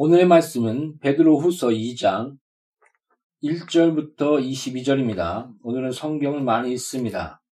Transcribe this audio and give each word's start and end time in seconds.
오늘의 0.00 0.28
말씀은 0.28 1.00
베드로 1.00 1.40
후서 1.40 1.70
2장 1.70 2.38
1절부터 3.42 4.16
22절입니다. 4.16 5.52
오늘은 5.60 5.90
성경을 5.90 6.40
많이 6.40 6.70
읽습니다. 6.74 7.42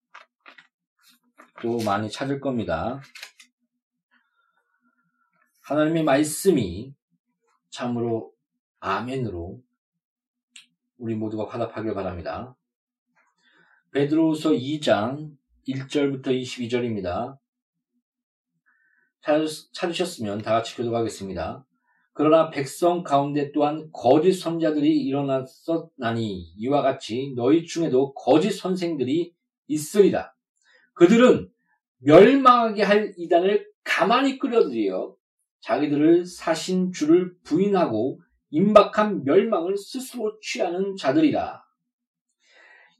또 1.61 1.77
많이 1.79 2.09
찾을 2.09 2.39
겁니다. 2.39 3.01
하나님의 5.63 6.05
말씀이 6.05 6.95
참으로 7.69 8.31
아멘으로 8.79 9.61
우리 10.99 11.15
모두가 11.15 11.49
화답하길 11.49 11.93
바랍니다. 11.95 12.55
베드로후서 13.91 14.51
2장 14.51 15.35
1절부터 15.67 16.27
22절입니다. 16.27 17.37
찾으셨으면 19.73 20.43
다 20.43 20.53
같이 20.53 20.77
교독하겠습니다. 20.77 21.66
그러나 22.17 22.49
백성 22.49 23.03
가운데 23.03 23.51
또한 23.51 23.91
거짓 23.93 24.33
선자들이 24.33 25.03
일어났었나니 25.03 26.51
이와 26.57 26.81
같이 26.81 27.33
너희 27.35 27.63
중에도 27.63 28.11
거짓 28.15 28.53
선생들이 28.53 29.35
있으리라. 29.67 30.33
그들은 30.93 31.47
멸망하게 31.99 32.81
할 32.81 33.13
이단을 33.17 33.67
가만히 33.83 34.39
끌어들여 34.39 35.15
자기들을 35.59 36.25
사신 36.25 36.91
주를 36.91 37.37
부인하고 37.43 38.19
임박한 38.49 39.23
멸망을 39.23 39.77
스스로 39.77 40.39
취하는 40.41 40.95
자들이라. 40.95 41.63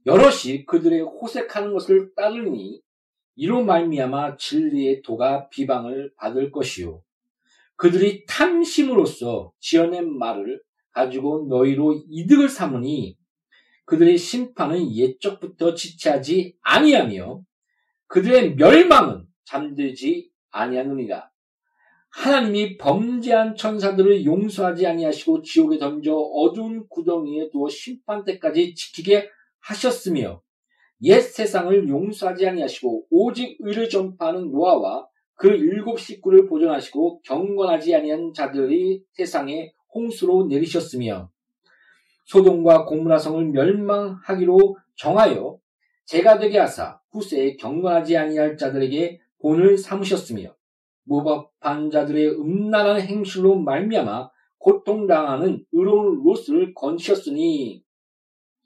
여럿이 0.06 0.68
그들의 0.68 1.02
호색하는 1.02 1.74
것을 1.74 2.14
따르니 2.14 2.84
이로 3.36 3.64
말미암아 3.64 4.38
진리의 4.38 5.02
도가 5.02 5.50
비방을 5.50 6.14
받을 6.18 6.52
것이요. 6.52 7.02
그들이 7.78 8.26
탐심으로써 8.26 9.52
지어낸 9.60 10.18
말을 10.18 10.62
가지고 10.92 11.48
너희로 11.50 12.04
이득을 12.10 12.50
삼으니 12.50 13.18
그들의 13.86 14.18
심판은 14.18 14.94
옛적부터 14.96 15.74
지체하지 15.74 16.58
아니하며 16.62 17.42
그들의 18.08 18.56
멸망은 18.56 19.26
잠들지 19.46 20.30
아니하느니라. 20.50 21.30
하나님이 22.10 22.78
범죄한 22.78 23.56
천사들을 23.56 24.26
용서하지 24.26 24.88
아니하시고 24.88 25.44
지옥에 25.44 25.78
던져 25.78 26.16
어두운 26.16 26.88
구덩이에 26.90 27.50
두어 27.52 27.70
심판 27.70 28.24
때까지 28.26 28.74
지키게 28.74 29.30
하셨으며 29.60 30.42
옛 31.04 31.22
세상을 31.22 31.88
용서하지 31.88 32.48
아니하시고 32.48 33.08
오직 33.12 33.58
의를 33.60 33.88
전파하는 33.88 34.52
노아와 34.52 35.07
그 35.38 35.50
일곱 35.50 36.00
식구를 36.00 36.48
보존하시고 36.48 37.22
경건하지 37.22 37.96
아니한 37.96 38.34
자들이 38.34 39.04
세상에 39.14 39.72
홍수로 39.94 40.48
내리셨으며 40.48 41.30
소돔과 42.26 42.86
고무라 42.86 43.20
성을 43.20 43.46
멸망하기로 43.46 44.78
정하여 44.96 45.60
제가 46.06 46.40
되게 46.40 46.58
하사 46.58 47.00
후세에 47.12 47.56
경건하지 47.56 48.18
아니할 48.18 48.58
자들에게 48.58 49.22
본을 49.40 49.78
삼으셨으며 49.78 50.56
무법한 51.04 51.92
자들의 51.92 52.32
음란한 52.32 53.02
행실로 53.02 53.60
말미암아 53.60 54.30
고통당하는 54.58 55.64
의로운 55.72 56.24
롯을 56.24 56.74
건지셨으니 56.74 57.84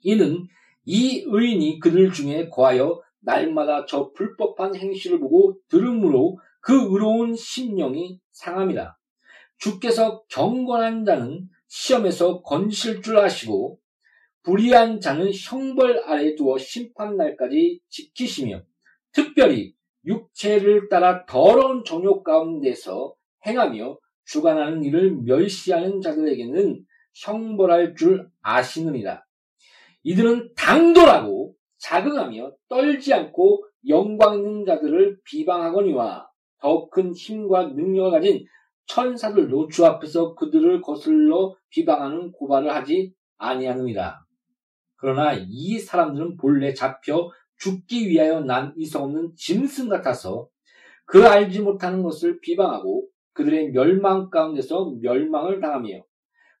이는 0.00 0.48
이 0.84 1.24
의인이 1.26 1.78
그들 1.80 2.12
중에 2.12 2.48
거하여 2.48 3.02
날마다 3.20 3.84
저 3.86 4.10
불법한 4.12 4.74
행실을 4.74 5.20
보고 5.20 5.56
들음으로 5.68 6.38
그 6.62 6.72
의로운 6.72 7.34
심령이 7.34 8.20
상함이라. 8.30 8.96
주께서 9.58 10.22
경건한 10.28 11.04
자는 11.04 11.48
시험에서 11.68 12.42
건실 12.42 13.02
줄 13.02 13.18
아시고 13.18 13.78
불의한 14.44 15.00
자는 15.00 15.30
형벌 15.32 16.04
아래 16.04 16.34
두어 16.34 16.58
심판날까지 16.58 17.80
지키시며 17.88 18.62
특별히 19.12 19.74
육체를 20.04 20.88
따라 20.88 21.24
더러운 21.26 21.84
정욕 21.84 22.24
가운데서 22.24 23.14
행하며 23.46 23.98
주관하는 24.24 24.82
일을 24.84 25.16
멸시하는 25.24 26.00
자들에게는 26.00 26.84
형벌할 27.24 27.94
줄 27.94 28.28
아시느니라. 28.40 29.24
이들은 30.04 30.54
당돌하고 30.56 31.54
자극하며 31.78 32.52
떨지 32.68 33.12
않고 33.12 33.64
영광 33.88 34.36
있는 34.36 34.64
자들을 34.64 35.18
비방하거니와 35.24 36.31
더 36.62 36.88
큰 36.88 37.12
힘과 37.12 37.68
능력을 37.68 38.10
가진 38.12 38.44
천사들도 38.86 39.68
주 39.68 39.84
앞에서 39.84 40.34
그들을 40.34 40.80
거슬러 40.80 41.54
비방하는 41.70 42.32
고발을 42.32 42.72
하지 42.72 43.12
아니하느니라. 43.38 44.20
그러나 44.96 45.34
이 45.34 45.78
사람들은 45.78 46.36
본래 46.36 46.72
잡혀 46.72 47.30
죽기 47.58 48.08
위하여 48.08 48.40
난 48.40 48.72
이성 48.76 49.04
없는 49.04 49.32
짐승 49.36 49.88
같아서 49.88 50.48
그 51.04 51.26
알지 51.26 51.60
못하는 51.60 52.02
것을 52.02 52.40
비방하고 52.40 53.08
그들의 53.34 53.72
멸망 53.72 54.30
가운데서 54.30 54.94
멸망을 55.00 55.60
당하며 55.60 56.04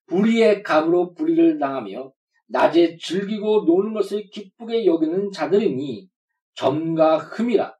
불의의 0.06 0.62
감으로 0.62 1.14
불의를 1.14 1.58
당하며 1.58 2.12
낮에 2.48 2.96
즐기고 2.96 3.64
노는 3.64 3.94
것을 3.94 4.28
기쁘게 4.30 4.84
여기는 4.84 5.30
자들이니 5.30 6.08
점과 6.54 7.18
흠이라 7.18 7.74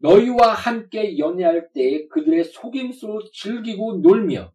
너희와 0.00 0.52
함께 0.52 1.18
연애할 1.18 1.72
때에 1.72 2.08
그들의 2.08 2.44
속임수로 2.44 3.30
즐기고 3.32 4.00
놀며 4.02 4.52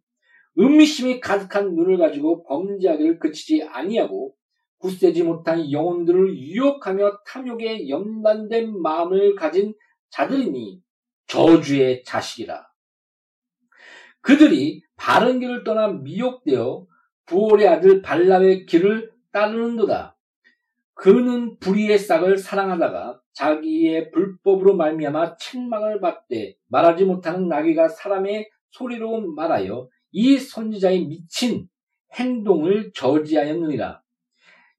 음미심이 0.58 1.20
가득한 1.20 1.74
눈을 1.74 1.98
가지고 1.98 2.44
범죄하기를 2.44 3.18
그치지 3.18 3.64
아니하고 3.64 4.34
굳세지 4.78 5.22
못한 5.22 5.70
영혼들을 5.70 6.38
유혹하며 6.38 7.18
탐욕에 7.26 7.88
연단된 7.88 8.80
마음을 8.80 9.34
가진 9.34 9.74
자들이니 10.10 10.82
저주의 11.26 12.04
자식이라. 12.04 12.66
그들이 14.20 14.82
바른 14.96 15.40
길을 15.40 15.64
떠나 15.64 15.88
미혹되어 15.88 16.86
부올의 17.26 17.68
아들 17.68 18.02
발람의 18.02 18.66
길을 18.66 19.12
따르는도다. 19.32 20.16
그는 20.94 21.58
불의의 21.58 21.98
싹을 21.98 22.38
사랑하다가 22.38 23.20
자기의 23.36 24.10
불법으로 24.12 24.76
말미암아 24.76 25.36
책망을 25.36 26.00
받되 26.00 26.56
말하지 26.68 27.04
못하는 27.04 27.48
나귀가 27.48 27.88
사람의 27.88 28.48
소리로 28.70 29.20
말하여 29.34 29.88
이 30.10 30.38
선지자의 30.38 31.06
미친 31.06 31.68
행동을 32.14 32.92
저지하였느니라. 32.94 34.02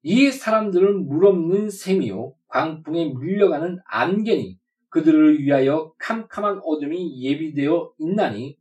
이 0.02 0.30
사람들은 0.30 1.06
물없는 1.06 1.70
셈이요 1.70 2.34
광풍에 2.48 3.06
물려가는 3.06 3.78
안개니 3.86 4.58
그들을 4.88 5.40
위하여 5.40 5.92
캄캄한 5.98 6.60
어둠이 6.64 7.22
예비되어 7.22 7.92
있나니 7.98 8.58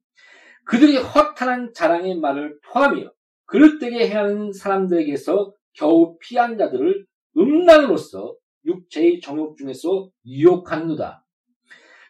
그들이 0.65 0.97
허탄한 0.97 1.73
자랑의 1.73 2.19
말을 2.19 2.59
토하며 2.63 3.11
그릇되게 3.45 4.09
행하는 4.09 4.51
사람들에게서 4.51 5.53
겨우 5.73 6.17
피한 6.19 6.57
자들을 6.57 7.05
음란으로서 7.37 8.35
육체의 8.67 9.21
정욕 9.21 9.57
중에서 9.57 10.09
유혹하는도다. 10.25 11.25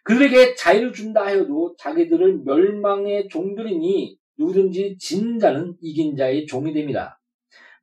그들에게 0.03 0.55
자유를 0.55 0.93
준다 0.93 1.25
하여도 1.25 1.75
자기들을 1.77 2.43
멸망의 2.45 3.27
종들이니 3.29 4.17
누구든지 4.37 4.97
진 4.99 5.39
자는 5.39 5.75
이긴 5.81 6.15
자의 6.15 6.45
종이 6.45 6.73
됩니다. 6.73 7.19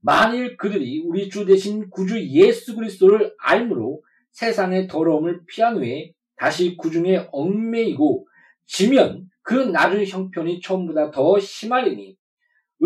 만일 0.00 0.56
그들이 0.56 1.02
우리 1.06 1.28
주 1.28 1.46
대신 1.46 1.88
구주 1.90 2.22
예수 2.28 2.76
그리스도를 2.76 3.34
알므로 3.38 4.02
세상의 4.32 4.88
더러움을 4.88 5.40
피한 5.46 5.78
후에 5.78 6.12
다시 6.36 6.76
구중에 6.76 7.28
얽매이고 7.32 8.26
지면 8.66 9.28
그 9.42 9.54
나중 9.54 10.04
형편이 10.04 10.60
처음보다 10.60 11.10
더 11.10 11.38
심하리니 11.38 12.16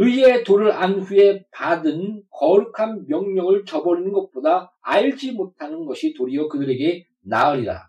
의의 0.00 0.44
도를 0.44 0.70
안 0.70 1.00
후에 1.00 1.44
받은 1.50 2.22
거룩한 2.30 3.06
명령을 3.08 3.64
저버리는 3.64 4.12
것보다 4.12 4.72
알지 4.80 5.32
못하는 5.32 5.86
것이 5.86 6.14
도리어 6.14 6.48
그들에게 6.48 7.04
나으리라. 7.22 7.88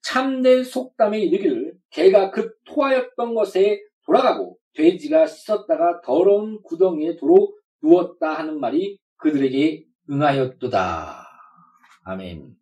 참된 0.00 0.64
속담에 0.64 1.20
이르기를 1.20 1.74
개가 1.90 2.30
그 2.30 2.54
토하였던 2.64 3.34
것에 3.34 3.82
돌아가고 4.06 4.58
돼지가 4.74 5.26
씻었다가 5.26 6.00
더러운 6.00 6.62
구덩이에 6.62 7.16
도로 7.16 7.54
누웠다 7.82 8.32
하는 8.32 8.58
말이 8.58 8.98
그들에게 9.18 9.84
응하였도다. 10.08 11.26
아멘. 12.04 12.56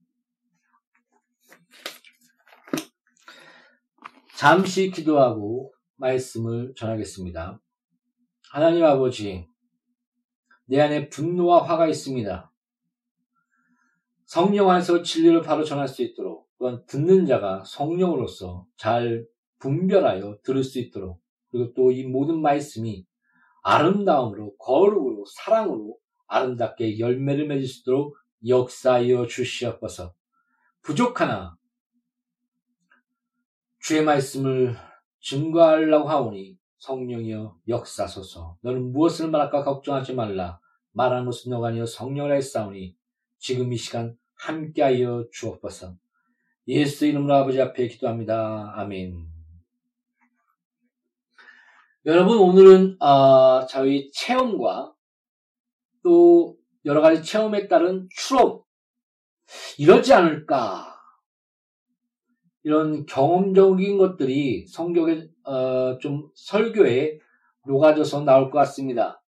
잠시 4.37 4.90
기도하고 4.90 5.73
말씀을 5.97 6.75
전하겠습니다. 6.75 7.61
하나님 8.52 8.85
아버지, 8.85 9.47
내 10.64 10.80
안에 10.80 11.09
분노와 11.09 11.62
화가 11.69 11.87
있습니다. 11.87 12.52
성령 14.25 14.71
안에서 14.71 15.02
진리를 15.02 15.40
바로 15.42 15.62
전할 15.62 15.87
수 15.87 16.02
있도록 16.02 16.49
또한 16.59 16.85
듣는 16.87 17.26
자가 17.26 17.62
성령으로서 17.64 18.66
잘 18.76 19.25
분별하여 19.61 20.38
들을 20.42 20.64
수 20.64 20.80
있도록 20.80 21.23
그리고 21.52 21.73
또 21.75 21.92
이 21.92 22.02
모든 22.02 22.42
말씀이 22.42 23.07
아름다움으로, 23.62 24.57
거룩으로, 24.57 25.25
사랑으로 25.26 25.97
아름답게 26.26 26.99
열매를 26.99 27.47
맺을 27.47 27.66
수 27.69 27.83
있도록 27.83 28.16
역사하여 28.49 29.28
주시옵소서. 29.28 30.12
부족하나 30.83 31.57
주의 33.78 34.02
말씀을 34.02 34.76
증거하려고 35.21 36.09
하오니 36.09 36.60
성령이여 36.80 37.56
역사소서. 37.68 38.56
너는 38.62 38.92
무엇을 38.92 39.30
말할까 39.30 39.64
걱정하지 39.64 40.14
말라. 40.14 40.60
말하는 40.92 41.26
것은 41.26 41.50
너가 41.50 41.68
아니여 41.68 41.87
성령을 41.87 42.34
했사오니 42.37 42.96
지금 43.38 43.72
이 43.72 43.76
시간 43.76 44.16
함께하여 44.34 45.28
주옵소서. 45.32 45.94
예수 46.68 47.06
이름으로 47.06 47.34
아버지 47.34 47.60
앞에 47.60 47.88
기도합니다. 47.88 48.72
아멘. 48.76 49.28
여러분 52.06 52.38
오늘은 52.38 53.00
어, 53.02 53.66
저희 53.66 54.10
체험과 54.12 54.94
또 56.02 56.56
여러 56.87 57.02
가지 57.02 57.22
체험에 57.22 57.68
따른 57.68 58.08
추론 58.10 58.62
이러지 59.78 60.14
않을까 60.14 60.90
이런 62.62 63.04
경험적인 63.04 63.99
것들이 63.99 64.66
성경에 64.66 65.28
어, 65.50 65.99
좀 65.99 66.30
설교에 66.35 67.19
녹아져서 67.66 68.21
나올 68.23 68.52
것 68.52 68.59
같습니다. 68.59 69.21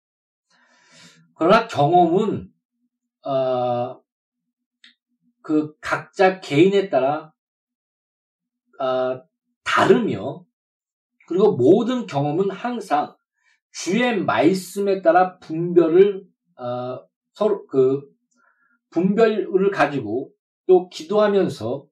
그러나 1.36 1.68
경험은 1.68 2.54
어, 3.26 4.00
그 5.42 5.76
각자 5.82 6.40
개인에 6.40 6.90
따라 6.90 7.34
어, 8.80 9.24
다르며 9.64 10.46
그리고 11.28 11.56
모든 11.56 12.06
경험은 12.06 12.52
항상 12.52 13.16
주의 13.72 14.22
말씀에 14.24 15.02
따라 15.02 15.40
분별을 15.40 16.24
어, 16.58 17.00
서로 17.34 17.66
그 17.66 18.08
분별을 18.92 19.72
가지고 19.72 20.32
또 20.68 20.88
기도하면서 20.90 21.88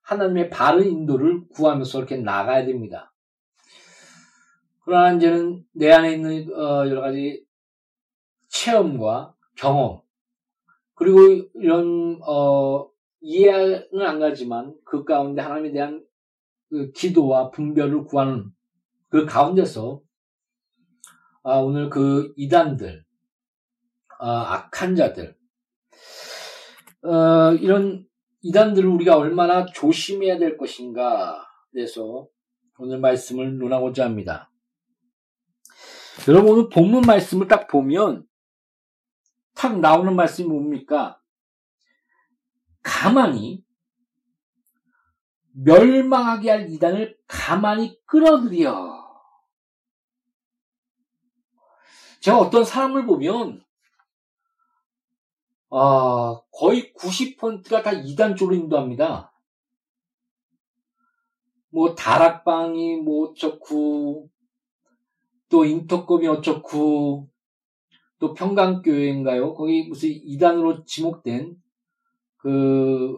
하나님의 0.00 0.48
바른 0.48 0.86
인도를 0.86 1.48
구하면서 1.48 1.98
이렇게 1.98 2.16
나가야 2.16 2.64
됩니다. 2.64 3.13
그러나 4.84 5.12
이제는 5.12 5.64
내 5.72 5.90
안에 5.90 6.14
있는 6.14 6.54
어, 6.54 6.88
여러 6.88 7.00
가지 7.00 7.44
체험과 8.48 9.34
경험 9.56 10.00
그리고 10.94 11.18
이런 11.54 12.20
어, 12.26 12.88
이해는 13.20 14.02
안 14.02 14.20
가지만 14.20 14.74
그 14.84 15.04
가운데 15.04 15.42
하나님에 15.42 15.72
대한 15.72 16.04
그 16.68 16.92
기도와 16.92 17.50
분별을 17.50 18.04
구하는 18.04 18.50
그 19.08 19.24
가운데서 19.24 20.02
아, 21.46 21.58
오늘 21.58 21.90
그 21.90 22.32
이단들, 22.36 23.04
아, 24.18 24.54
악한 24.54 24.96
자들, 24.96 25.36
어, 27.02 27.52
이런 27.60 28.06
이단들을 28.40 28.88
우리가 28.88 29.18
얼마나 29.18 29.66
조심해야 29.66 30.38
될 30.38 30.56
것인가 30.56 31.46
그래서 31.70 32.26
오늘 32.78 32.98
말씀을 32.98 33.58
논하고자 33.58 34.06
합니다. 34.06 34.50
여러분 36.28 36.52
오늘 36.52 36.68
본문 36.68 37.02
말씀을 37.02 37.48
딱 37.48 37.66
보면 37.66 38.26
탁 39.54 39.78
나오는 39.78 40.14
말씀이 40.14 40.48
뭡니까? 40.48 41.20
가만히 42.82 43.64
멸망하게 45.52 46.50
할 46.50 46.70
이단을 46.70 47.18
가만히 47.26 48.00
끌어들여. 48.06 49.04
제가 52.20 52.38
어떤 52.38 52.64
사람을 52.64 53.06
보면 53.06 53.62
아, 55.70 56.40
거의 56.52 56.92
90%가 56.94 57.82
다 57.82 57.92
이단 57.92 58.36
쪽으로 58.36 58.56
인도합니다. 58.56 59.32
뭐 61.70 61.94
다락방이 61.94 62.98
뭐 62.98 63.30
어쩌고 63.30 64.30
또 65.54 65.64
인터컵이 65.64 66.26
어쩌고 66.26 67.28
또 68.18 68.34
평강교회인가요? 68.34 69.54
거기 69.54 69.86
무슨 69.86 70.08
이단으로 70.08 70.84
지목된 70.84 71.54
그 72.38 73.16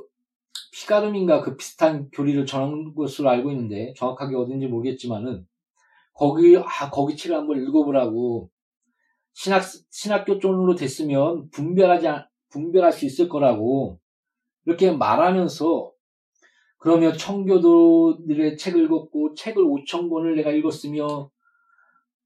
피가름인가 0.71 1.41
그 1.41 1.57
비슷한 1.57 2.11
교리를 2.11 2.45
전한 2.45 2.95
것으로 2.95 3.31
알고 3.31 3.51
있는데 3.53 3.95
정확하게 3.97 4.37
어딘지 4.37 4.67
모르겠지만은 4.67 5.47
거기 6.13 6.59
아 6.59 6.91
거기 6.91 7.17
책을 7.17 7.35
한번 7.35 7.63
읽어보라고 7.63 8.51
신학 9.33 9.63
신학교 9.89 10.39
쪽으로 10.39 10.75
됐으면 10.75 11.49
분별하지 11.49 12.09
분별할 12.51 12.93
수 12.93 13.07
있을 13.07 13.31
거라고 13.31 13.99
이렇게 14.67 14.91
말하면서 14.91 15.91
그러면 16.77 17.17
청교도들의 17.17 18.59
책을 18.59 18.85
읽었고 18.85 19.33
책을 19.33 19.63
5천 19.63 20.11
권을 20.11 20.37
내가 20.37 20.51
읽었으며 20.51 21.31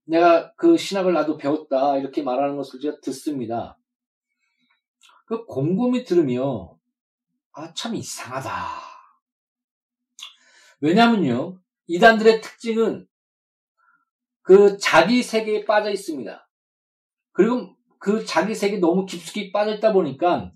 내가 0.04 0.52
그 0.54 0.76
신학을 0.76 1.12
나도 1.12 1.36
배웠다 1.36 1.98
이렇게 1.98 2.22
말하는 2.22 2.56
것을 2.56 2.80
제가 2.80 2.98
듣습니다. 3.00 3.78
그 5.26 5.44
곰곰이 5.46 6.04
들으며 6.04 6.76
아 7.52 7.72
참 7.74 7.94
이상하다. 7.94 8.50
왜냐면요 10.80 11.60
이단들의 11.86 12.40
특징은 12.40 13.06
그 14.42 14.78
자기 14.78 15.22
세계에 15.22 15.64
빠져 15.64 15.90
있습니다. 15.90 16.48
그리고 17.32 17.76
그 17.98 18.24
자기 18.24 18.54
세계 18.54 18.78
너무 18.78 19.06
깊숙이 19.06 19.52
빠져 19.52 19.74
있다 19.74 19.92
보니까 19.92 20.52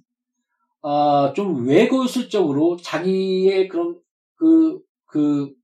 어, 0.80 1.32
좀 1.32 1.66
외골술적으로 1.66 2.76
자기의 2.76 3.68
그런 3.68 4.00
그, 4.34 4.80
그, 5.06 5.54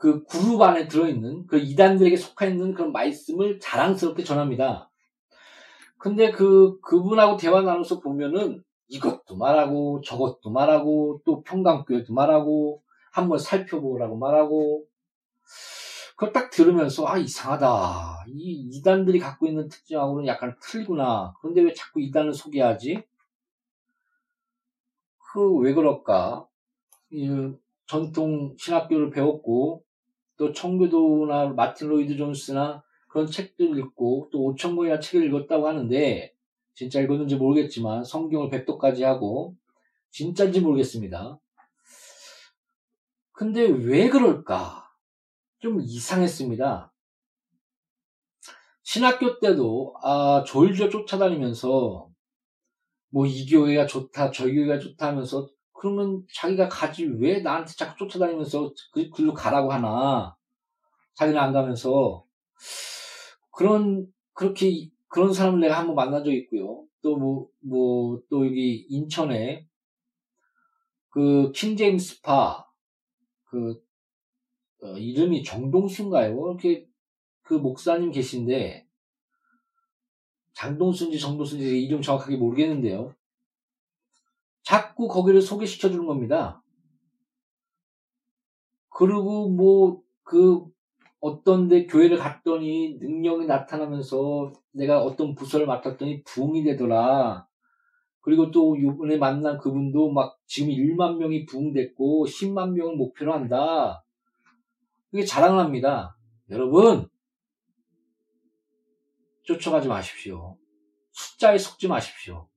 그 0.00 0.24
그룹 0.24 0.62
안에 0.62 0.88
들어있는 0.88 1.46
그 1.46 1.58
이단들에게 1.58 2.16
속해 2.16 2.48
있는 2.48 2.72
그런 2.72 2.90
말씀을 2.90 3.60
자랑스럽게 3.60 4.24
전합니다. 4.24 4.90
근데 5.98 6.30
그, 6.30 6.80
그분하고 6.80 7.36
대화 7.36 7.60
나누면서 7.60 8.00
보면은 8.00 8.64
이것도 8.88 9.36
말하고 9.36 10.00
저것도 10.00 10.50
말하고 10.50 11.20
또 11.26 11.42
평강교회도 11.42 12.14
말하고 12.14 12.82
한번 13.12 13.38
살펴보라고 13.38 14.16
말하고 14.16 14.86
그걸 16.16 16.32
딱 16.32 16.50
들으면서 16.50 17.06
아 17.06 17.18
이상하다. 17.18 18.24
이 18.28 18.70
이단들이 18.72 19.18
갖고 19.18 19.46
있는 19.46 19.68
특징하고는 19.68 20.26
약간 20.26 20.56
틀구나. 20.62 21.34
그런데 21.42 21.60
왜 21.60 21.74
자꾸 21.74 22.00
이단을 22.00 22.32
소개하지? 22.32 23.04
그 25.32 25.58
왜 25.58 25.74
그럴까? 25.74 26.46
전통 27.86 28.54
신학교를 28.56 29.10
배웠고 29.10 29.84
또 30.40 30.54
청교도나 30.54 31.48
마틴 31.48 31.88
로이드 31.88 32.16
존스나 32.16 32.82
그런 33.08 33.26
책들 33.26 33.78
읽고 33.78 34.30
또 34.32 34.54
5천 34.54 34.74
권이나 34.74 34.98
책을 34.98 35.26
읽었다고 35.26 35.68
하는데 35.68 36.34
진짜 36.72 36.98
읽었는지 37.02 37.36
모르겠지만 37.36 38.04
성경을 38.04 38.48
백도까지 38.48 39.04
하고 39.04 39.54
진짜인지 40.10 40.62
모르겠습니다. 40.62 41.38
근데 43.32 43.66
왜 43.66 44.08
그럴까? 44.08 44.90
좀 45.58 45.82
이상했습니다. 45.82 46.90
신학교 48.82 49.38
때도 49.40 49.94
아 50.02 50.42
졸졸 50.46 50.88
쫓아다니면서 50.88 52.08
뭐 53.10 53.26
이 53.26 53.44
교회가 53.44 53.86
좋다 53.86 54.30
저 54.30 54.46
교회가 54.46 54.78
좋다 54.78 55.08
하면서 55.08 55.50
그러면 55.80 56.22
자기가 56.34 56.68
가지 56.68 57.06
왜 57.06 57.40
나한테 57.40 57.72
자꾸 57.72 58.06
쫓아다니면서 58.06 58.74
그 58.92 59.08
글로 59.08 59.32
가라고 59.32 59.72
하나 59.72 60.36
자기는 61.14 61.40
안 61.40 61.54
가면서 61.54 62.26
그런 63.50 64.06
그렇게 64.34 64.90
그런 65.08 65.32
사람을 65.32 65.60
내가 65.60 65.78
한번 65.78 66.22
적 66.22 66.30
있고요. 66.32 66.84
또 67.02 67.16
뭐 67.16 67.48
뭐 67.64 68.20
또 68.28 68.44
여기 68.46 68.86
인천에 68.90 69.66
그 71.08 71.50
킹제임스 71.52 72.20
파 72.20 72.66
그 73.46 73.82
어, 74.82 74.98
이름이 74.98 75.44
정동수인가요? 75.44 76.32
이렇게 76.34 76.86
그 77.42 77.54
목사님 77.54 78.12
계신데 78.12 78.86
장동수인지 80.52 81.18
정동수인지 81.18 81.82
이름 81.82 82.02
정확하게 82.02 82.36
모르겠는데요. 82.36 83.14
자꾸 84.70 85.08
거기를 85.08 85.42
소개시켜 85.42 85.90
주는 85.90 86.06
겁니다. 86.06 86.62
그리고 88.88 89.48
뭐 89.50 90.02
그 90.30 90.64
어떤 91.18 91.66
데 91.66 91.86
교회를 91.86 92.16
갔더니 92.16 92.98
능력이 93.00 93.46
나타나면서 93.46 94.52
내가 94.70 95.02
어떤 95.02 95.34
부서를 95.34 95.66
맡았더니 95.66 96.22
부흥이 96.22 96.62
되더라. 96.62 97.48
그리고 98.20 98.52
또 98.52 98.76
이번에 98.76 99.16
만난 99.16 99.58
그분도 99.58 100.12
막 100.12 100.38
지금 100.46 100.70
1만 100.70 101.16
명이 101.16 101.46
부흥됐고 101.46 102.26
10만 102.26 102.74
명을 102.74 102.94
목표로 102.94 103.32
한다. 103.32 104.04
그게 105.10 105.24
자랑을 105.24 105.58
합니다. 105.58 106.16
여러분, 106.48 107.08
쫓아가지 109.42 109.88
마십시오. 109.88 110.56
숫자에 111.10 111.58
속지 111.58 111.88
마십시오. 111.88 112.49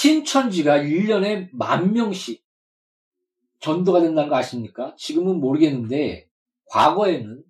신천지가 0.00 0.78
1년에 0.78 1.50
만 1.52 1.92
명씩 1.92 2.42
전도가 3.58 4.00
된다는 4.00 4.30
거 4.30 4.36
아십니까? 4.36 4.94
지금은 4.96 5.40
모르겠는데, 5.40 6.26
과거에는 6.64 7.44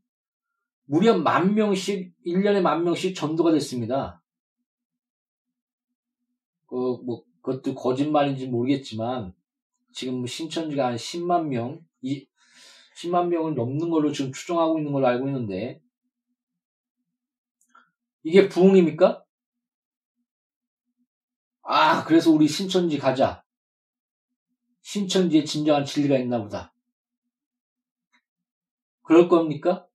무려 0.87 1.17
만 1.17 1.55
명씩, 1.55 2.13
1년에 2.27 2.61
만 2.61 2.83
명씩 2.83 3.15
전도가 3.15 3.53
됐습니다. 3.53 4.21
그, 6.67 6.75
뭐, 7.05 7.23
그것도 7.41 7.77
거짓말인지 7.77 8.49
모르겠지만, 8.49 9.33
지금 9.93 10.27
신천지가 10.27 10.89
한 10.89 10.97
10만 10.97 11.47
명, 11.47 11.81
이, 12.03 12.27
10만 12.97 13.29
명을 13.29 13.55
넘는 13.55 13.91
걸로 13.91 14.11
지금 14.11 14.33
추정하고 14.33 14.79
있는 14.79 14.91
걸로 14.91 15.07
알고 15.07 15.29
있는데, 15.29 15.81
이게 18.25 18.49
부흥입니까? 18.49 19.25
아, 21.73 22.03
그래서 22.03 22.33
우리 22.33 22.49
신천지 22.49 22.99
가자. 22.99 23.45
신천지에 24.81 25.45
진정한 25.45 25.85
진리가 25.85 26.19
있나 26.19 26.43
보다. 26.43 26.75
그럴 29.03 29.29
겁니까? 29.29 29.87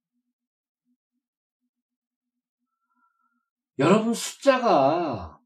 여러분 3.77 4.13
숫자가 4.13 5.41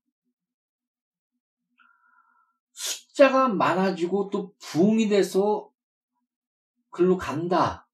숫자가 2.73 3.47
많아지고 3.47 4.29
또 4.29 4.53
부흥이 4.59 5.09
돼서 5.09 5.71
글로 6.91 7.17
간다. 7.17 7.87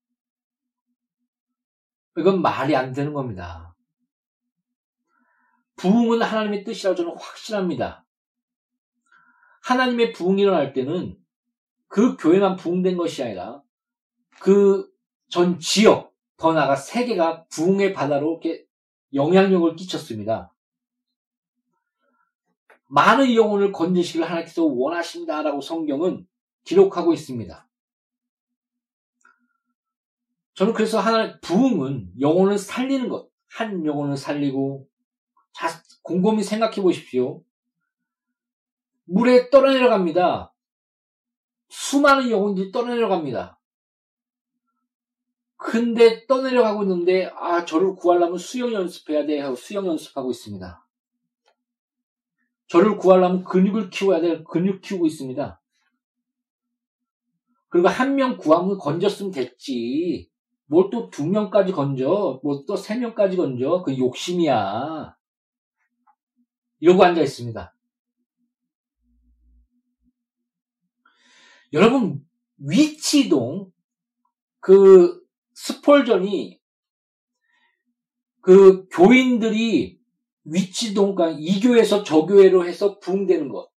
이건 2.17 2.41
말이 2.41 2.75
안 2.75 2.91
되는 2.91 3.13
겁니다. 3.13 3.77
부흥은 5.77 6.21
하나님의 6.21 6.65
뜻이라고 6.65 6.97
저는 6.97 7.17
확신합니다. 7.17 8.04
하나님의 9.65 10.13
부흥이 10.13 10.41
일어날 10.41 10.73
때는 10.73 11.17
그 11.87 12.17
교회만 12.17 12.55
부흥된 12.55 12.97
것이 12.97 13.23
아니라 13.23 13.61
그 14.39 14.95
전 15.29 15.59
지역, 15.59 16.13
더 16.37 16.53
나아가 16.53 16.75
세계가 16.75 17.45
부흥의 17.47 17.93
바다로 17.93 18.39
이렇게 18.41 18.65
영향력을 19.13 19.75
끼쳤습니다. 19.75 20.53
많은 22.87 23.33
영혼을 23.33 23.71
건지시길 23.71 24.23
하나님께서 24.23 24.63
원하신다라고 24.63 25.61
성경은 25.61 26.27
기록하고 26.63 27.13
있습니다. 27.13 27.67
저는 30.53 30.73
그래서 30.73 30.99
하나 30.99 31.39
부흥은 31.41 32.13
영혼을 32.19 32.57
살리는 32.57 33.09
것, 33.09 33.29
한 33.49 33.85
영혼을 33.85 34.15
살리고 34.15 34.87
자, 35.53 35.67
곰곰이 36.03 36.43
생각해 36.43 36.81
보십시오. 36.81 37.43
물에 39.05 39.49
떠내려갑니다. 39.49 40.53
수많은 41.69 42.29
영혼들이 42.29 42.71
떠내려갑니다. 42.71 43.59
근데 45.57 46.25
떠내려가고 46.27 46.83
있는데 46.83 47.25
아 47.35 47.65
저를 47.65 47.95
구하려면 47.95 48.37
수영 48.37 48.73
연습해야 48.73 49.25
돼 49.25 49.39
하고 49.39 49.55
수영 49.55 49.87
연습하고 49.87 50.31
있습니다. 50.31 50.85
저를 52.67 52.97
구하려면 52.97 53.43
근육을 53.43 53.89
키워야 53.89 54.21
돼 54.21 54.43
근육 54.43 54.81
키우고 54.81 55.05
있습니다. 55.07 55.61
그리고 57.69 57.87
한 57.89 58.15
명 58.15 58.37
구하면 58.37 58.77
건졌으면 58.77 59.31
됐지. 59.31 60.29
뭘 60.67 60.89
또 60.89 61.09
두 61.11 61.27
명까지 61.27 61.73
건져? 61.73 62.39
뭐또세 62.43 62.97
명까지 62.97 63.37
건져? 63.37 63.83
그 63.83 63.97
욕심이야. 63.97 65.15
이러고 66.79 67.03
앉아 67.03 67.21
있습니다. 67.21 67.74
여러분 71.75 72.25
위치동 72.57 73.69
그 74.61 75.21
스폴전이 75.53 76.59
그 78.39 78.87
교인들이 78.87 79.99
위치동 80.45 81.15
그러니까 81.15 81.37
이 81.37 81.59
교회에서 81.59 82.03
저 82.03 82.25
교회로 82.25 82.65
해서 82.65 82.97
부흥되는 82.99 83.49
것. 83.49 83.69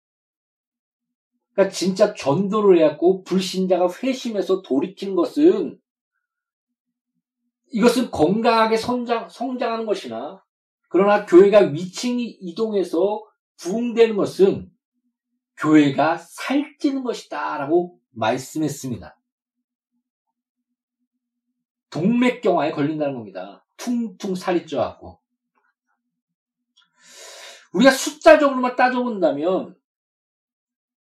그러니까 1.54 1.74
진짜 1.74 2.13
전도를 2.13 2.77
해갖고 2.77 3.24
불신자가 3.24 3.88
회심해서 4.04 4.62
돌이키는 4.62 5.16
것은 5.16 5.80
이것은 7.72 8.12
건강하게 8.12 8.77
성장, 8.77 9.27
성장하는 9.27 9.88
것이나 9.88 10.44
그러나 10.89 11.25
교회가 11.25 11.72
위층이 11.72 12.24
이동해서 12.42 13.24
부흥되는 13.58 14.15
것은 14.15 14.72
교회가 15.58 16.17
살찌는 16.17 17.04
것이다 17.04 17.58
라고 17.58 18.00
말씀했습니다. 18.12 19.17
동맥경화에 21.89 22.72
걸린다는 22.72 23.15
겁니다. 23.15 23.65
퉁퉁 23.76 24.36
살이 24.36 24.67
쪄갖고. 24.67 25.20
우리가 27.74 27.91
숫자적으로만 27.91 28.76
따져본다면 28.76 29.76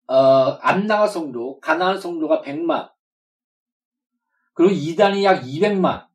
어, 0.06 0.14
안나가 0.14 1.06
성도, 1.06 1.58
가나안 1.60 1.98
성도가 1.98 2.42
100만, 2.42 2.92
그리고 4.52 4.72
이단이 4.72 5.24
약 5.24 5.42
200만. 5.42 6.06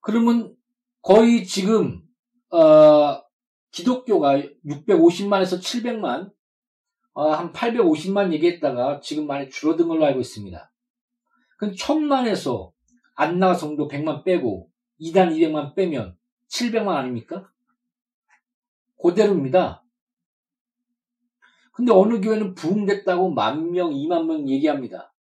그러면 0.00 0.56
거의 1.00 1.46
지금 1.46 2.02
어, 2.50 3.23
기독교가 3.74 4.38
650만에서 4.64 5.58
700만, 5.58 6.32
어, 7.12 7.30
한 7.32 7.52
850만 7.52 8.32
얘기했다가 8.32 9.00
지금 9.00 9.26
많이 9.26 9.50
줄어든 9.50 9.88
걸로 9.88 10.04
알고 10.04 10.20
있습니다. 10.20 10.72
그럼 11.58 11.74
천만에서 11.74 12.72
안나 13.14 13.54
성도 13.54 13.88
100만 13.88 14.22
빼고 14.24 14.70
2단 15.00 15.32
200만 15.32 15.74
빼면 15.74 16.16
700만 16.48 16.88
아닙니까? 16.88 17.50
그대로입니다. 19.02 19.84
근데 21.72 21.90
어느 21.90 22.20
교회는 22.20 22.54
부흥됐다고 22.54 23.30
만 23.30 23.72
명, 23.72 23.90
2만 23.90 24.26
명 24.26 24.48
얘기합니다. 24.48 25.12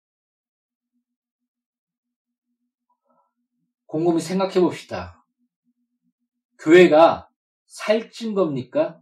곰곰이 3.87 4.21
생각해 4.21 4.61
봅시다. 4.61 5.25
교회가 6.59 7.32
살찐 7.73 8.35
겁니까? 8.35 9.01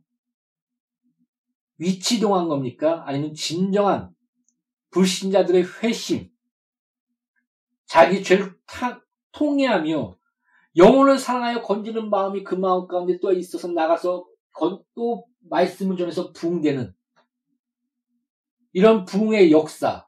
위치동한 1.78 2.48
겁니까? 2.48 3.02
아니면 3.06 3.34
진정한 3.34 4.14
불신자들의 4.90 5.64
회심, 5.82 6.30
자기 7.86 8.22
죄를 8.22 8.54
타, 8.66 9.02
통해하며 9.32 10.16
영혼을 10.76 11.18
사랑하여 11.18 11.62
건지는 11.62 12.10
마음이 12.10 12.44
그 12.44 12.54
마음 12.54 12.86
가운데 12.86 13.18
또 13.20 13.32
있어서 13.32 13.66
나가서 13.68 14.26
건, 14.52 14.84
또 14.94 15.26
말씀을 15.48 15.96
전해서 15.96 16.32
부흥되는 16.32 16.94
이런 18.72 19.04
부흥의 19.04 19.50
역사. 19.50 20.06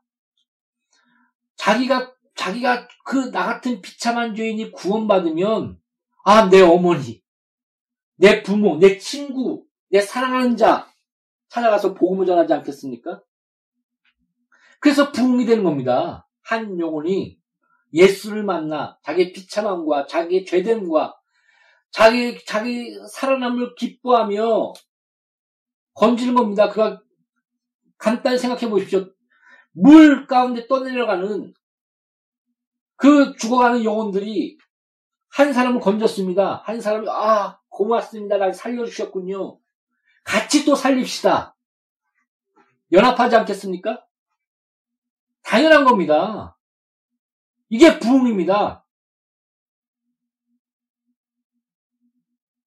자기가 1.56 2.14
자기가 2.36 2.86
그 3.04 3.30
나 3.32 3.44
같은 3.46 3.80
비참한 3.80 4.36
죄인이 4.36 4.70
구원받으면 4.70 5.80
아 6.24 6.48
내 6.48 6.60
어머니, 6.60 7.21
내 8.16 8.42
부모, 8.42 8.78
내 8.78 8.98
친구, 8.98 9.66
내 9.90 10.00
사랑하는 10.00 10.56
자 10.56 10.88
찾아가서 11.48 11.94
복음을 11.94 12.26
전하지 12.26 12.52
않겠습니까? 12.54 13.22
그래서 14.80 15.12
부흥이 15.12 15.44
되는 15.44 15.64
겁니다. 15.64 16.28
한 16.42 16.78
영혼이 16.80 17.38
예수를 17.92 18.42
만나 18.42 18.98
자기의 19.02 19.32
비참함과 19.32 20.06
자기의 20.06 20.44
죄됨과 20.44 21.14
자기 21.90 22.42
자기 22.46 22.96
살아남을 23.12 23.74
기뻐하며 23.74 24.72
건지는 25.94 26.34
겁니다. 26.34 26.68
그가 26.70 27.02
간단히 27.98 28.38
생각해 28.38 28.68
보십시오. 28.68 29.06
물 29.72 30.26
가운데 30.26 30.66
떠내려가는 30.66 31.52
그 32.96 33.36
죽어가는 33.36 33.84
영혼들이 33.84 34.56
한 35.28 35.52
사람을 35.52 35.80
건졌습니다. 35.80 36.62
한 36.64 36.80
사람이 36.80 37.06
아 37.10 37.58
고맙습니다. 37.72 38.36
날 38.36 38.52
살려주셨군요. 38.52 39.58
같이 40.24 40.64
또 40.64 40.76
살립시다. 40.76 41.56
연합하지 42.92 43.34
않겠습니까? 43.36 44.06
당연한 45.42 45.84
겁니다. 45.84 46.56
이게 47.70 47.98
부흥입니다. 47.98 48.84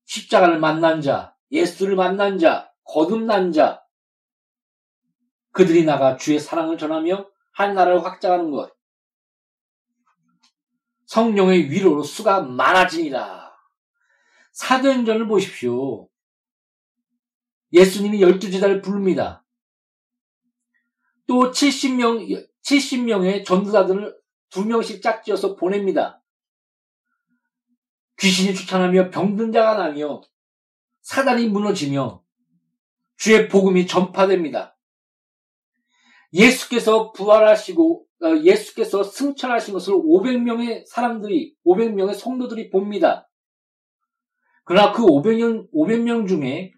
십자가를 0.06 0.60
만난 0.60 1.02
자, 1.02 1.36
예수를 1.52 1.96
만난 1.96 2.40
자, 2.40 2.72
거듭난 2.84 3.54
자, 3.54 3.84
그들이 5.52 5.86
나가 5.86 6.18
주의 6.18 6.40
사랑을 6.40 6.78
전하며 6.78 7.30
한 7.52 7.76
나라를 7.76 8.04
확장하는 8.04 8.52
것. 8.52 8.74
성령의 11.06 11.70
위로로 11.70 12.02
수가 12.04 12.42
많아지니라. 12.42 13.45
사도행전을 14.56 15.28
보십시오. 15.28 16.08
예수님이 17.74 18.22
열두 18.22 18.50
제자를 18.52 18.82
부릅니다. 18.82 19.44
또 21.28 21.52
70명, 21.52 22.48
70명의 22.64 23.44
전도자들을 23.46 24.18
두 24.50 24.66
명씩 24.66 25.02
짝지어서 25.02 25.58
보냅니다. 25.58 26.24
귀신이 28.18 28.56
추천하며 28.56 29.10
병든 29.10 29.52
자가 29.52 29.76
나며 29.76 30.22
사단이 31.02 31.50
무너지며 31.50 32.24
주의 33.18 33.50
복음이 33.50 33.88
전파됩니다. 33.88 34.78
예수께서 36.32 37.12
부활하시고 37.12 38.06
어, 38.24 38.38
예수께서 38.44 39.04
승천하신 39.04 39.74
것을 39.74 39.96
500명의 39.96 40.86
사람들이 40.88 41.56
500명의 41.66 42.16
성도들이 42.16 42.70
봅니다. 42.70 43.25
그러나 44.66 44.92
그 44.92 45.04
500명 45.04 45.72
500명 45.72 46.28
중에 46.28 46.74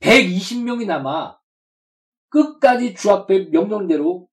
120명이 0.00 0.86
남아 0.86 1.38
끝까지 2.30 2.94
주 2.94 3.10
앞에 3.12 3.50
명령대로 3.50 4.28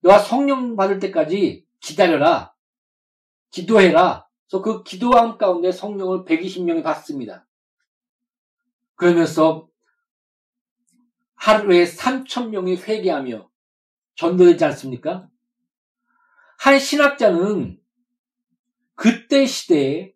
너가 0.00 0.18
성령 0.18 0.76
받을 0.76 0.98
때까지 0.98 1.66
기다려라. 1.80 2.54
기도해라. 3.50 4.28
그래서 4.48 4.62
그 4.62 4.82
기도함 4.82 5.38
가운데 5.38 5.72
성령을 5.72 6.24
120명이 6.24 6.82
받습니다. 6.82 7.46
그러면서 8.96 9.68
하루에 11.34 11.84
3천명이 11.84 12.82
회개하며 12.82 13.48
전도되지 14.16 14.64
않습니까? 14.64 15.28
한 16.58 16.78
신학자는 16.78 17.80
그때 18.94 19.46
시대에 19.46 20.15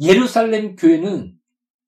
예루살렘 0.00 0.76
교회는 0.76 1.38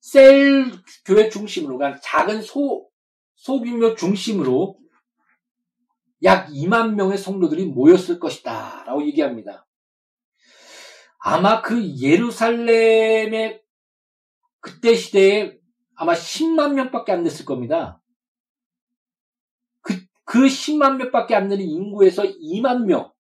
셀 0.01 0.73
교회 1.05 1.29
중심으로, 1.29 1.77
그러니까 1.77 2.01
작은 2.03 2.43
소, 2.43 2.89
소규모 3.35 3.95
중심으로 3.95 4.79
약 6.25 6.49
2만 6.49 6.95
명의 6.95 7.17
성도들이 7.17 7.67
모였을 7.67 8.19
것이다. 8.19 8.85
라고 8.85 9.07
얘기합니다. 9.07 9.67
아마 11.19 11.63
그 11.63 11.97
예루살렘의 12.01 13.63
그때 14.61 14.95
시대에 14.95 15.59
아마 15.95 16.15
10만 16.15 16.75
명밖에 16.75 17.13
안 17.13 17.25
됐을 17.25 17.45
겁니다. 17.45 18.01
그, 19.81 19.95
그 20.25 20.47
10만 20.47 20.97
명밖에 20.97 21.35
안 21.35 21.49
되는 21.49 21.65
인구에서 21.65 22.23
2만 22.25 22.85
명. 22.85 23.13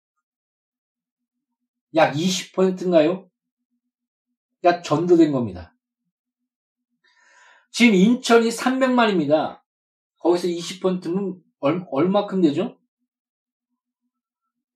약 1.94 2.14
20%인가요? 2.14 3.27
약 4.64 4.82
전도된 4.82 5.32
겁니다. 5.32 5.74
지금 7.70 7.94
인천이 7.94 8.48
300만입니다. 8.48 9.60
거기서 10.18 10.48
20%면 10.48 11.42
얼, 11.60 11.86
얼마큼 11.90 12.40
되죠? 12.42 12.78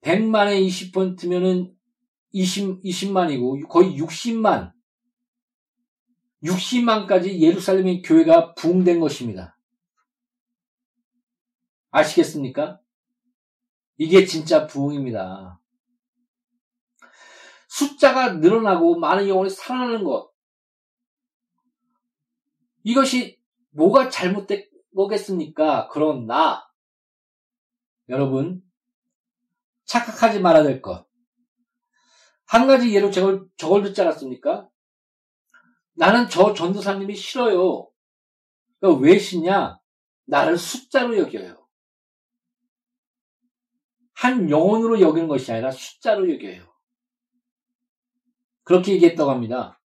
100만에 0.01 0.65
20%면은 0.91 1.75
20, 2.31 2.81
20만이고 2.83 3.67
거의 3.67 3.97
60만. 3.99 4.73
60만까지 6.43 7.39
예루살렘의 7.39 8.01
교회가 8.01 8.53
부흥된 8.55 8.99
것입니다. 8.99 9.57
아시겠습니까? 11.91 12.81
이게 13.97 14.25
진짜 14.25 14.67
부흥입니다. 14.67 15.61
숫자가 17.73 18.33
늘어나고 18.33 18.99
많은 18.99 19.27
영혼이 19.27 19.49
살아나는 19.49 20.03
것. 20.03 20.31
이것이 22.83 23.41
뭐가 23.71 24.09
잘못된 24.09 24.69
거겠습니까? 24.95 25.87
그러나 25.91 26.63
여러분 28.09 28.61
착각하지 29.85 30.39
말아야 30.39 30.61
될 30.61 30.83
것. 30.83 31.07
한 32.45 32.67
가지 32.67 32.93
예로 32.93 33.09
저걸, 33.09 33.47
저걸 33.57 33.81
듣지 33.81 34.01
않았습니까? 34.01 34.69
나는 35.93 36.29
저 36.29 36.53
전도사님이 36.53 37.15
싫어요. 37.15 37.89
그러니까 38.79 39.01
왜 39.01 39.17
싫냐? 39.17 39.79
나를 40.25 40.59
숫자로 40.59 41.17
여겨요. 41.17 41.67
한 44.13 44.51
영혼으로 44.51 45.01
여기는 45.01 45.27
것이 45.27 45.51
아니라 45.51 45.71
숫자로 45.71 46.31
여겨요. 46.31 46.72
그렇게 48.63 48.93
얘기했다고 48.93 49.31
합니다. 49.31 49.79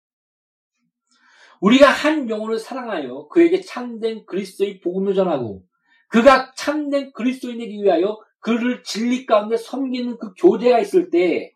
우리가 1.59 1.89
한 1.89 2.29
영혼을 2.29 2.59
사랑하여 2.59 3.27
그에게 3.29 3.61
참된 3.61 4.25
그리스도의 4.25 4.79
복음을 4.79 5.15
전하고 5.15 5.63
그가 6.09 6.53
참된 6.55 7.11
그리스도인에게 7.13 7.83
위하여 7.83 8.19
그를 8.39 8.83
진리 8.83 9.25
가운데 9.25 9.57
섬기는 9.57 10.17
그 10.17 10.33
교제가 10.35 10.79
있을 10.79 11.09
때 11.09 11.53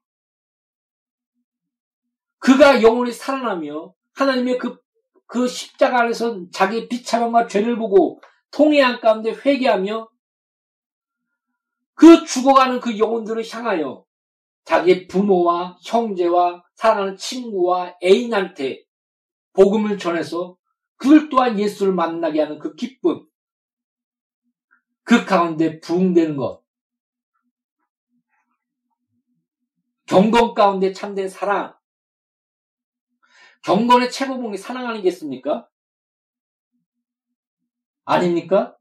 그가 2.40 2.82
영혼이 2.82 3.12
살아나며 3.12 3.94
하나님의 4.14 4.58
그, 4.58 4.78
그 5.28 5.48
십자가 5.48 6.02
안에서 6.02 6.50
자기의 6.52 6.90
비참함과 6.90 7.48
죄를 7.48 7.78
보고 7.78 8.20
통해한 8.50 9.00
가운데 9.00 9.32
회개하며 9.32 10.10
그 11.94 12.26
죽어가는 12.26 12.80
그 12.80 12.98
영혼들을 12.98 13.44
향하여 13.48 14.04
자기의 14.66 15.08
부모와 15.08 15.78
형제와 15.86 16.64
사랑하는 16.82 17.16
친구와 17.16 17.96
애인한테 18.04 18.84
복음을 19.54 20.00
전해서 20.00 20.58
그들 20.98 21.30
또한 21.30 21.60
예수를 21.60 21.94
만나게 21.94 22.42
하는 22.42 22.58
그 22.58 22.74
기쁨, 22.74 23.24
그 25.04 25.24
가운데 25.24 25.80
부흥되는 25.80 26.38
것, 26.38 26.64
경건 30.08 30.56
가운데 30.56 30.92
참된 30.92 31.30
사랑, 31.30 31.78
경건의 33.64 34.10
최고봉이 34.10 34.58
사랑 34.58 34.88
아니겠습니까? 34.88 35.70
아닙니까? 38.06 38.76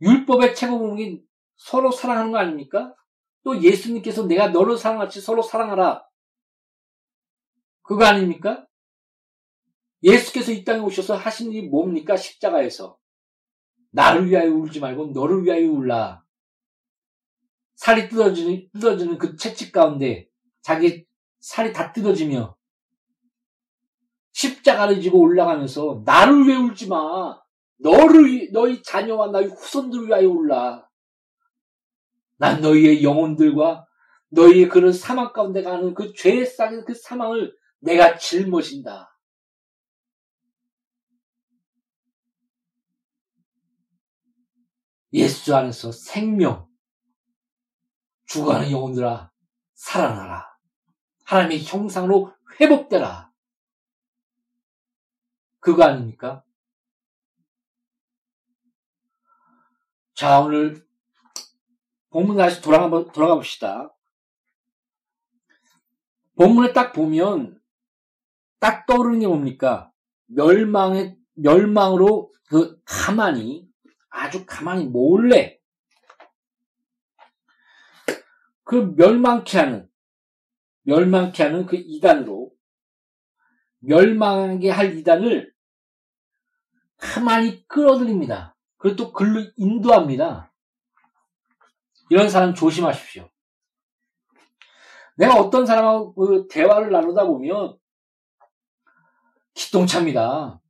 율법의 0.00 0.54
최고봉이 0.54 1.22
서로 1.56 1.92
사랑하는 1.92 2.32
거 2.32 2.38
아닙니까? 2.38 2.94
또 3.42 3.60
예수님께서 3.60 4.26
내가 4.26 4.48
너를 4.48 4.76
사랑하지 4.76 5.20
서로 5.20 5.42
사랑하라. 5.42 6.04
그거 7.82 8.04
아닙니까? 8.04 8.66
예수께서 10.02 10.52
이 10.52 10.64
땅에 10.64 10.80
오셔서 10.80 11.16
하신 11.16 11.52
일이 11.52 11.68
뭡니까? 11.68 12.16
십자가에서. 12.16 12.98
나를 13.90 14.28
위하여 14.28 14.50
울지 14.50 14.80
말고 14.80 15.08
너를 15.08 15.44
위하여 15.44 15.66
울라. 15.68 16.24
살이 17.74 18.08
뜯어지는, 18.08 18.68
뜯어지는 18.72 19.18
그 19.18 19.36
채찍 19.36 19.72
가운데 19.72 20.28
자기 20.62 21.06
살이 21.40 21.72
다 21.72 21.92
뜯어지며 21.92 22.56
십자가를 24.32 25.00
지고 25.00 25.20
올라가면서 25.20 26.02
나를 26.04 26.46
왜 26.46 26.56
울지 26.56 26.88
마. 26.88 27.40
너를 27.78 28.50
너희 28.52 28.82
자녀와 28.82 29.28
너희 29.28 29.46
후손들을 29.46 30.08
위하여 30.08 30.28
울라. 30.28 30.89
난 32.40 32.62
너희의 32.62 33.04
영혼들과 33.04 33.86
너희의 34.30 34.70
그런 34.70 34.94
사망 34.94 35.34
가운데 35.34 35.62
가는 35.62 35.92
그 35.92 36.14
죄의 36.14 36.46
싹인 36.46 36.86
그 36.86 36.94
사망을 36.94 37.54
내가 37.80 38.16
짊어진다. 38.16 39.14
예수 45.12 45.54
안에서 45.54 45.92
생명, 45.92 46.66
죽어가는 48.24 48.70
영혼들아, 48.70 49.30
살아나라. 49.74 50.46
하나님의 51.24 51.62
형상으로 51.64 52.34
회복되라. 52.58 53.30
그거 55.58 55.84
아닙니까? 55.84 56.42
자, 60.14 60.40
오늘 60.40 60.89
본문 62.10 62.36
다시 62.36 62.60
돌아가, 62.60 63.04
돌아가 63.12 63.34
봅시다. 63.36 63.94
본문에 66.36 66.72
딱 66.72 66.92
보면 66.92 67.60
딱 68.58 68.86
떠오르는 68.86 69.20
게 69.20 69.26
뭡니까? 69.26 69.90
멸망의, 70.26 71.16
멸망으로 71.34 72.32
그 72.48 72.80
가만히, 72.84 73.68
아주 74.08 74.44
가만히 74.44 74.86
몰래 74.86 75.60
그 78.64 78.94
멸망케 78.96 79.58
하는 79.58 79.88
멸망케 80.82 81.42
하는 81.42 81.66
그 81.66 81.76
이단으로 81.76 82.52
멸망하게 83.78 84.70
할 84.70 84.96
이단을 84.96 85.52
가만히 86.96 87.66
끌어들입니다. 87.66 88.56
그리고 88.76 88.96
또 88.96 89.12
글로 89.12 89.44
인도합니다. 89.56 90.49
이런 92.10 92.28
사람 92.28 92.54
조심하십시오. 92.54 93.28
내가 95.16 95.36
어떤 95.36 95.64
사람하고 95.64 96.14
그 96.14 96.48
대화를 96.48 96.90
나누다 96.90 97.24
보면 97.24 97.78
기똥차입니다. 99.54 100.60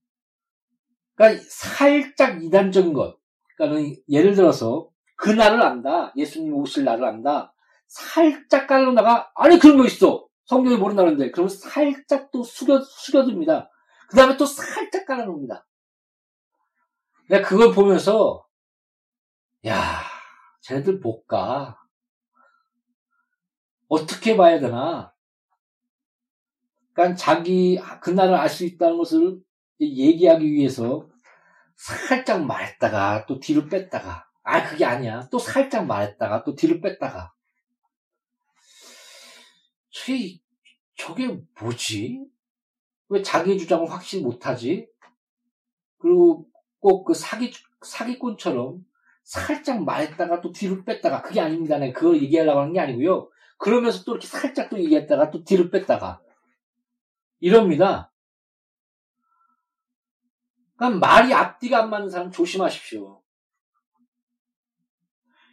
그러니까 1.15 1.43
살짝 1.49 2.43
이단적인 2.43 2.93
것. 2.93 3.19
그러니까 3.57 4.01
예를 4.09 4.35
들어서 4.35 4.91
그 5.17 5.31
날을 5.31 5.61
안다. 5.63 6.13
예수님 6.17 6.55
오실 6.55 6.85
날을 6.85 7.05
안다. 7.05 7.55
살짝 7.87 8.67
깔아놓다가 8.67 9.33
아니 9.35 9.59
그런 9.59 9.77
거 9.77 9.85
있어. 9.87 10.27
성경에 10.45 10.77
모른다는데 10.77 11.31
그러면 11.31 11.49
살짝 11.49 12.31
또 12.33 12.43
숙여 12.43 12.81
숙여둡니다. 12.81 13.71
그 14.09 14.17
다음에 14.17 14.37
또 14.37 14.45
살짝 14.45 15.07
깔아놓습니다. 15.07 15.67
내가 17.29 17.49
그걸 17.49 17.73
보면서 17.73 18.47
야 19.67 20.10
못 21.03 21.27
가. 21.27 21.79
어떻게 23.89 24.37
봐야 24.37 24.61
되나? 24.61 25.13
그러니까 26.93 27.17
자기 27.17 27.79
그날을 28.03 28.35
알 28.35 28.49
수 28.49 28.65
있다는 28.65 28.99
것을 28.99 29.41
얘기하기 29.81 30.45
위해서 30.53 31.09
살짝 31.77 32.45
말했다가 32.45 33.27
또 33.27 33.41
뒤로 33.41 33.67
뺐다가 33.69 34.27
아 34.43 34.69
그게 34.69 34.85
아니야 34.85 35.29
또 35.31 35.39
살짝 35.39 35.87
말했다가 35.87 36.45
또 36.45 36.55
뒤로 36.55 36.81
뺐다가 36.81 37.33
저게 39.91 40.39
저게 40.97 41.29
뭐지? 41.61 42.27
왜 43.09 43.23
자기 43.23 43.59
주장을 43.59 43.91
확실히 43.91 44.23
못하지? 44.25 44.89
그리고 45.99 46.49
꼭 46.81 47.05
그 47.05 47.15
사기 47.15 47.53
사기꾼처럼 47.83 48.85
살짝 49.31 49.85
말했다가 49.85 50.41
또 50.41 50.51
뒤로 50.51 50.83
뺐다가 50.85 51.23
그게 51.23 51.41
아닙니다. 51.41 51.79
내가 51.79 51.97
그걸 51.97 52.21
얘기하려고 52.21 52.59
하는 52.59 52.73
게 52.73 52.81
아니고요. 52.81 53.31
그러면서 53.59 54.03
또 54.03 54.13
이렇게 54.13 54.27
살짝 54.27 54.69
또 54.71 54.79
얘기했다가 54.81 55.31
또 55.31 55.45
뒤로 55.45 55.71
뺐다가 55.71 56.21
이럽니다. 57.39 58.13
그러니까 60.75 60.99
말이 60.99 61.33
앞뒤가 61.33 61.79
안 61.79 61.91
맞는 61.91 62.11
사람 62.11 62.33
조심하십시오. 62.33 63.23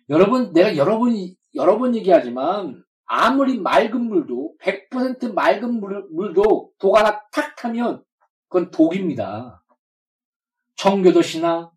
여러분, 0.10 0.54
내가 0.54 0.76
여러 0.76 0.98
번, 0.98 1.14
여러 1.54 1.78
번 1.78 1.96
얘기하지만, 1.96 2.84
아무리 3.06 3.60
맑은 3.60 4.02
물도, 4.02 4.56
100% 4.60 5.34
맑은 5.34 5.80
물, 5.80 6.08
물도 6.10 6.72
독 6.80 6.98
하나 6.98 7.22
탁 7.32 7.56
타면, 7.56 8.04
그건 8.48 8.72
독입니다. 8.72 9.62
청교도 10.78 11.22
신학, 11.22 11.77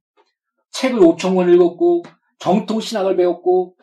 책을 0.72 1.00
5천 1.00 1.34
권 1.34 1.52
읽었고, 1.52 2.02
정통 2.38 2.80
신학을 2.80 3.16
배웠고, 3.16 3.76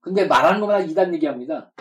근데 0.00 0.26
말하는 0.26 0.60
것마다 0.60 0.80
이단 0.80 1.14
얘기합니다. 1.14 1.72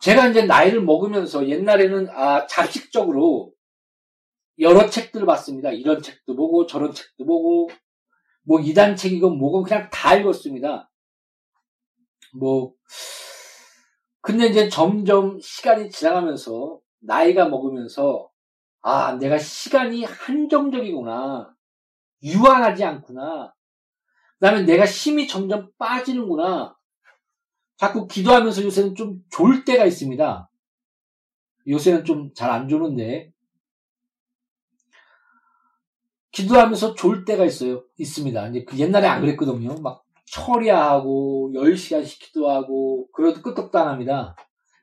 제가 0.00 0.28
이제 0.28 0.44
나이를 0.44 0.82
먹으면서 0.82 1.48
옛날에는 1.48 2.10
아, 2.10 2.46
자식적으로 2.46 3.54
여러 4.58 4.90
책들을 4.90 5.24
봤습니다. 5.24 5.70
이런 5.70 6.02
책도 6.02 6.36
보고 6.36 6.66
저런 6.66 6.92
책도 6.92 7.24
보고 7.24 7.70
뭐 8.42 8.60
이단 8.60 8.96
책이건 8.96 9.38
뭐건 9.38 9.62
그냥 9.62 9.88
다 9.90 10.14
읽었습니다. 10.14 10.90
뭐 12.38 12.74
근데 14.20 14.46
이제 14.46 14.68
점점 14.68 15.38
시간이 15.40 15.90
지나가면서 15.90 16.80
나이가 17.00 17.48
먹으면서 17.48 18.30
아 18.86 19.14
내가 19.16 19.38
시간이 19.38 20.04
한정적이구나 20.04 21.54
유한하지 22.22 22.84
않구나 22.84 23.54
그 24.38 24.46
다음에 24.46 24.62
내가 24.62 24.84
힘이 24.84 25.26
점점 25.26 25.70
빠지는구나 25.78 26.76
자꾸 27.78 28.06
기도하면서 28.06 28.62
요새는 28.64 28.94
좀 28.94 29.22
졸 29.30 29.64
때가 29.64 29.84
있습니다. 29.86 30.50
요새는 31.66 32.04
좀 32.04 32.34
잘 32.34 32.50
안 32.50 32.68
조는데 32.68 33.32
기도하면서 36.32 36.94
졸 36.94 37.24
때가 37.24 37.44
있어요. 37.46 37.84
있습니다. 37.96 38.48
이제 38.48 38.64
그 38.64 38.78
옛날에 38.78 39.06
안 39.06 39.20
그랬거든요. 39.22 39.76
막 39.80 40.04
철야하고 40.26 41.52
10시간씩 41.54 42.20
기도하고 42.20 43.08
그래도 43.12 43.40
끄떡도 43.40 43.78
안 43.78 43.88
합니다. 43.88 44.36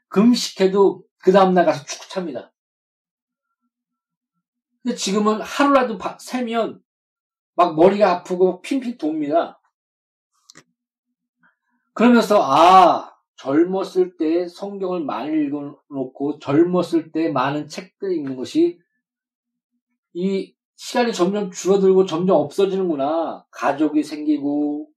금식해도 0.08 1.04
그 1.20 1.32
다음날 1.32 1.66
가서 1.66 1.86
축 1.86 2.10
찹니다. 2.10 2.52
근데 4.84 4.96
지금은 4.96 5.42
하루라도 5.42 5.98
세면 6.20 6.82
막 7.56 7.76
머리가 7.76 8.12
아프고 8.12 8.62
핀핀 8.62 8.98
돕니다. 8.98 9.62
그러면서 11.94 12.42
아 12.42 13.12
젊었을 13.36 14.18
때 14.18 14.48
성경을 14.48 15.04
많이 15.04 15.32
읽어놓고 15.46 16.40
젊었을 16.40 17.12
때 17.12 17.30
많은 17.30 17.68
책들 17.68 18.14
읽는 18.14 18.36
것이 18.36 18.80
이 20.14 20.56
시간이 20.76 21.14
점점 21.14 21.52
줄어들고 21.52 22.06
점점 22.06 22.38
없어지는구나. 22.38 23.46
가족이 23.52 24.04
생기고 24.04 24.90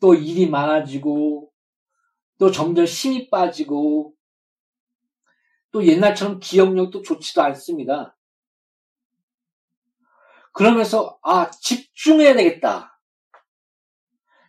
또 0.00 0.14
일이 0.14 0.48
많아지고 0.48 1.50
또 2.38 2.50
점점 2.50 2.84
힘이 2.84 3.28
빠지고 3.30 4.14
또 5.70 5.86
옛날처럼 5.86 6.40
기억력도 6.40 7.02
좋지도 7.02 7.42
않습니다. 7.42 8.17
그러면서 10.58 11.16
아 11.22 11.48
집중해야 11.52 12.34
되겠다. 12.34 13.00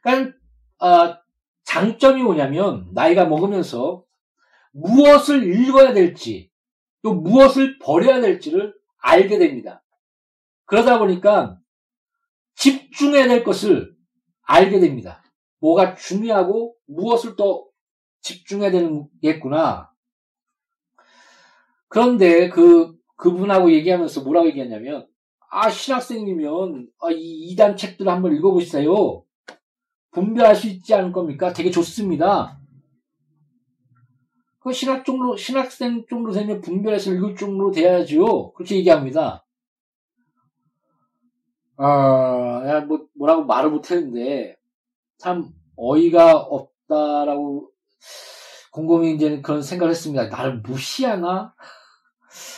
그러니까 0.02 0.36
아, 0.80 1.19
장점이 1.65 2.24
뭐냐면 2.24 2.89
나이가 2.95 3.26
먹으면서 3.26 4.04
무엇을 4.72 5.43
읽어야 5.54 5.93
될지 5.93 6.50
또 7.04 7.13
무엇을 7.13 7.78
버려야 7.78 8.22
될지를 8.22 8.74
알게 8.98 9.38
됩니다. 9.38 9.84
그러다 10.65 10.98
보니까 10.98 11.60
집중해야 12.56 13.28
될 13.28 13.43
것을 13.43 13.95
알게 14.41 14.80
됩니다. 14.80 15.24
뭐가 15.60 15.93
중요하고 15.93 16.76
무엇을 16.88 17.36
또 17.36 17.69
집중해야 18.22 18.72
되겠구나. 18.72 19.91
그런데 21.88 22.50
그, 22.50 22.95
그분하고 23.15 23.72
얘기하면서 23.72 24.24
뭐라고 24.24 24.48
얘기했냐면, 24.48 25.08
아, 25.51 25.69
신학생이면, 25.69 26.89
아, 27.01 27.12
이 27.12 27.55
2단 27.55 27.75
책들을 27.75 28.12
한번 28.12 28.35
읽어보세요. 28.35 29.23
분별할 30.12 30.55
수 30.55 30.67
있지 30.67 30.93
않을 30.93 31.12
겁니까? 31.12 31.53
되게 31.53 31.71
좋습니다. 31.71 32.59
그 34.59 34.71
신학 34.71 35.05
정도, 35.05 35.35
신학생 35.35 36.05
정도 36.09 36.31
되면 36.31 36.62
분별해서 36.62 37.13
읽을 37.13 37.35
정도로 37.35 37.71
돼야죠. 37.71 38.53
그렇게 38.53 38.75
얘기합니다. 38.77 39.45
아, 41.77 42.63
야, 42.67 42.81
뭐, 42.81 43.07
뭐라고 43.15 43.45
말을 43.45 43.71
못했는데, 43.71 44.55
참, 45.17 45.49
어이가 45.75 46.38
없다라고, 46.38 47.71
곰곰이 48.71 49.15
이제는 49.15 49.41
그런 49.41 49.63
생각을 49.63 49.91
했습니다. 49.91 50.27
나를 50.27 50.59
무시하나? 50.59 51.55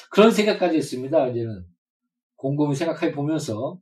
그런 0.10 0.32
생각까지 0.32 0.78
했습니다, 0.78 1.28
이제는. 1.28 1.71
곰곰이 2.42 2.74
생각해 2.74 3.12
보면서. 3.12 3.80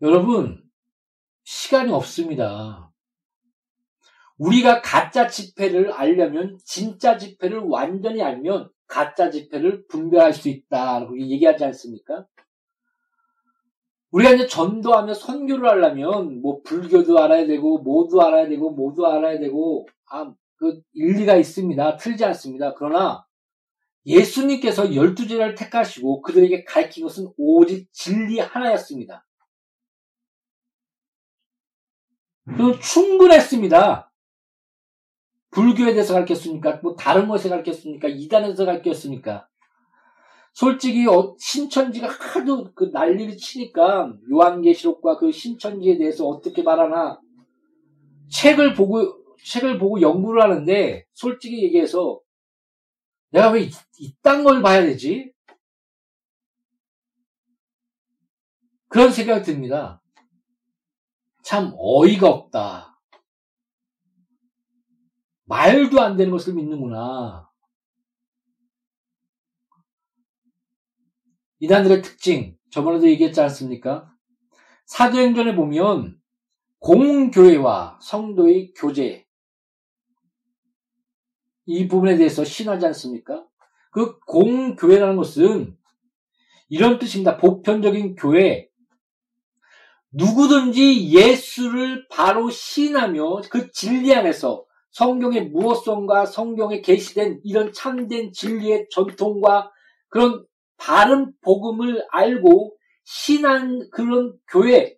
여러분, 0.00 0.62
시간이 1.44 1.92
없습니다. 1.92 2.90
우리가 4.38 4.80
가짜 4.80 5.28
지폐를 5.28 5.92
알려면 5.92 6.58
진짜 6.64 7.18
지폐를 7.18 7.58
완전히 7.58 8.22
알면 8.22 8.70
가짜 8.86 9.30
지폐를 9.30 9.86
분별할 9.86 10.32
수 10.32 10.48
있다라고 10.48 11.20
얘기하지 11.20 11.64
않습니까? 11.66 12.26
우리가 14.12 14.30
이제 14.30 14.46
전도하며 14.46 15.12
선교를 15.12 15.68
하려면 15.68 16.40
뭐 16.40 16.62
불교도 16.62 17.18
알아야 17.18 17.46
되고 17.46 17.78
모두 17.78 18.22
알아야 18.22 18.48
되고 18.48 18.70
모두 18.70 19.06
알아야 19.06 19.38
되고 19.38 19.86
아 20.06 20.32
그 20.56 20.80
일리가 20.92 21.36
있습니다. 21.36 21.96
틀리지 21.96 22.24
않습니다. 22.24 22.74
그러나 22.74 23.23
예수님께서 24.06 24.94
열두 24.94 25.26
제자를 25.26 25.54
택하시고 25.54 26.22
그들에게 26.22 26.64
가르친 26.64 27.04
것은 27.04 27.32
오직 27.36 27.90
진리 27.92 28.38
하나였습니다. 28.38 29.26
그 32.56 32.78
충분했습니다. 32.80 34.12
불교에 35.50 35.92
대해서 35.92 36.12
가르쳤습니까? 36.14 36.80
뭐 36.82 36.94
다른 36.96 37.28
것에 37.28 37.48
가르쳤습니까? 37.48 38.08
이단에서 38.08 38.66
가르쳤습니까? 38.66 39.48
솔직히 40.52 41.06
어, 41.06 41.34
신천지가 41.38 42.08
하도 42.08 42.72
그 42.74 42.90
난리를 42.92 43.36
치니까 43.36 44.14
요한계시록과 44.30 45.16
그 45.18 45.32
신천지에 45.32 45.98
대해서 45.98 46.26
어떻게 46.26 46.62
말하나 46.62 47.20
책을 48.30 48.74
보고 48.74 49.24
책을 49.44 49.78
보고 49.78 50.00
연구를 50.00 50.42
하는데 50.42 51.06
솔직히 51.12 51.64
얘기해서 51.64 52.20
내가 53.34 53.50
왜 53.50 53.68
이딴 53.98 54.44
걸 54.44 54.62
봐야 54.62 54.82
되지? 54.82 55.32
그런 58.86 59.10
생각이 59.10 59.42
듭니다. 59.42 60.00
참 61.42 61.72
어이가 61.76 62.28
없다. 62.28 63.00
말도 65.46 66.00
안 66.00 66.16
되는 66.16 66.30
것을 66.30 66.54
믿는구나. 66.54 67.50
이단들의 71.58 72.02
특징, 72.02 72.56
저번에도 72.70 73.08
얘기했지 73.08 73.40
않습니까? 73.40 74.14
사도행전에 74.86 75.56
보면 75.56 76.20
공교회와 76.78 77.98
성도의 78.00 78.74
교제 78.76 79.23
이 81.66 81.88
부분에 81.88 82.16
대해서 82.16 82.44
신하지 82.44 82.86
않습니까? 82.86 83.44
그 83.90 84.18
공교회라는 84.20 85.16
것은 85.16 85.76
이런 86.68 86.98
뜻입니다. 86.98 87.36
보편적인 87.36 88.16
교회. 88.16 88.68
누구든지 90.10 91.10
예수를 91.10 92.06
바로 92.08 92.50
신하며 92.50 93.42
그 93.50 93.70
진리 93.72 94.14
안에서 94.14 94.64
성경의 94.90 95.48
무엇성과 95.48 96.26
성경에 96.26 96.80
게시된 96.80 97.40
이런 97.42 97.72
참된 97.72 98.32
진리의 98.32 98.88
전통과 98.90 99.72
그런 100.08 100.44
바른 100.76 101.32
복음을 101.40 102.04
알고 102.10 102.76
신한 103.04 103.90
그런 103.90 104.38
교회, 104.48 104.96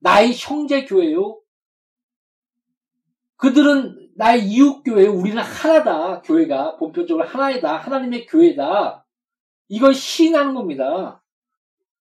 나의 0.00 0.34
형제 0.34 0.84
교회요. 0.84 1.40
그들은 3.36 4.03
나의 4.16 4.44
이웃 4.44 4.82
교회, 4.84 5.06
우리는 5.06 5.42
하나다. 5.42 6.20
교회가 6.22 6.76
본편적으로 6.76 7.26
하나이다. 7.26 7.76
하나님의 7.76 8.26
교회다. 8.26 9.04
이걸 9.68 9.94
시인하는 9.94 10.54
겁니다. 10.54 11.22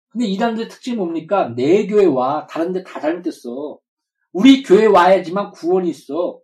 근데 0.09 0.27
이단들의 0.27 0.69
특징이 0.69 0.97
뭡니까? 0.97 1.53
내 1.55 1.87
교회 1.87 2.05
와 2.07 2.47
다른 2.49 2.73
데 2.73 2.83
다 2.83 3.01
잘못됐어. 3.01 3.79
우리 4.33 4.63
교회 4.63 4.87
와야지만 4.87 5.53
구원이 5.53 5.89
있어. 5.91 6.41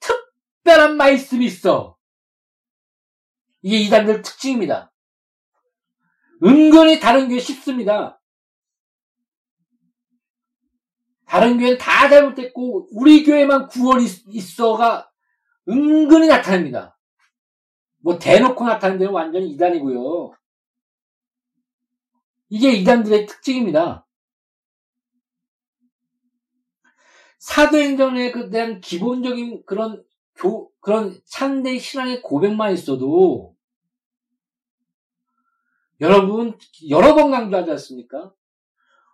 특별한 0.00 0.96
말씀이 0.96 1.44
있어. 1.46 1.96
이게 3.62 3.78
이단들 3.78 4.22
특징입니다. 4.22 4.92
은근히 6.42 6.98
다른 6.98 7.28
교회 7.28 7.38
쉽습니다. 7.38 8.20
다른 11.32 11.56
교회는 11.56 11.78
다 11.78 12.10
잘못됐고 12.10 12.88
우리 12.92 13.24
교회만 13.24 13.68
구원이 13.68 14.04
있어가 14.28 15.10
은근히 15.66 16.28
나타납니다. 16.28 16.98
뭐 18.00 18.18
대놓고 18.18 18.66
나타나는 18.66 18.98
데는 18.98 19.14
완전히 19.14 19.48
이단이고요. 19.52 20.34
이게 22.50 22.72
이단들의 22.72 23.24
특징입니다. 23.24 24.06
사도행전에 27.38 28.30
그 28.32 28.50
대한 28.50 28.82
기본적인 28.82 29.62
그런 29.64 30.04
교, 30.34 30.70
그런 30.80 31.18
참된 31.24 31.78
신앙의 31.78 32.20
고백만 32.20 32.74
있어도 32.74 33.56
여러분 35.98 36.58
여러 36.90 37.14
번 37.14 37.30
강조하지 37.30 37.70
않습니까? 37.70 38.34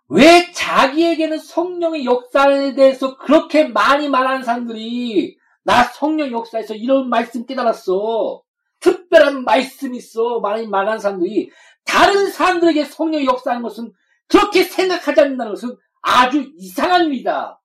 왜 0.09 0.51
자기에게는 0.51 1.37
성령의 1.37 2.05
역사에 2.05 2.73
대해서 2.73 3.17
그렇게 3.17 3.65
많이 3.65 4.09
말하는 4.09 4.43
사람들이 4.43 5.37
나 5.63 5.83
성령 5.83 6.31
역사에서 6.31 6.73
이런 6.73 7.09
말씀 7.09 7.45
깨달았어. 7.45 8.41
특별한 8.79 9.43
말씀이 9.43 9.97
있어. 9.97 10.39
많이 10.39 10.65
말하는 10.67 10.99
사람들이 10.99 11.51
다른 11.85 12.27
사람들에게 12.31 12.85
성령의 12.85 13.27
역사하는 13.27 13.61
것은 13.61 13.93
그렇게 14.27 14.63
생각하지 14.63 15.21
않는다는 15.21 15.53
것은 15.53 15.77
아주 16.01 16.51
이상한 16.57 17.07
일이다. 17.07 17.61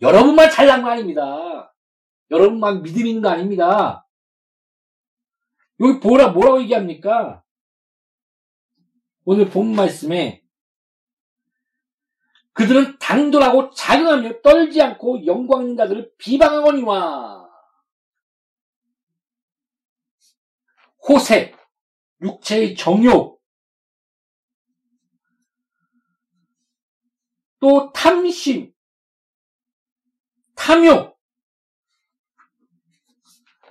여러분만 0.00 0.50
잘난 0.50 0.82
거 0.82 0.90
아닙니다. 0.90 1.74
여러분만 2.30 2.82
믿음 2.82 3.06
있는 3.06 3.22
거 3.22 3.30
아닙니다. 3.30 4.06
여기 5.80 5.98
뭐라, 6.06 6.28
뭐라고 6.28 6.60
얘기합니까? 6.62 7.42
오늘 9.24 9.48
본 9.48 9.74
말씀에 9.74 10.41
그들은 12.54 12.98
당돌하고 12.98 13.70
자긍하며 13.70 14.42
떨지 14.42 14.82
않고 14.82 15.24
영광 15.26 15.62
있는 15.62 15.76
자들을 15.76 16.12
비방하거니와 16.18 17.48
호색, 21.08 21.56
육체의 22.20 22.76
정욕, 22.76 23.42
또 27.58 27.92
탐심, 27.92 28.72
탐욕, 30.54 31.18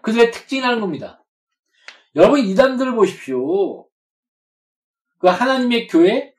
그들의 0.01 0.31
특징이라는 0.31 0.81
겁니다. 0.81 1.23
여러분 2.15 2.39
이단들을 2.39 2.95
보십시오. 2.95 3.87
그 5.19 5.27
하나님의 5.27 5.87
교회, 5.87 6.33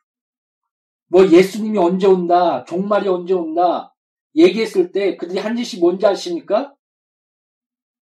뭐 1.12 1.28
예수님이 1.28 1.76
언제 1.76 2.06
온다, 2.06 2.64
종말이 2.64 3.06
언제 3.06 3.34
온다, 3.34 3.94
얘기했을 4.34 4.92
때 4.92 5.18
그들이 5.18 5.40
한 5.40 5.54
짓이 5.56 5.78
뭔지 5.78 6.06
아십니까? 6.06 6.74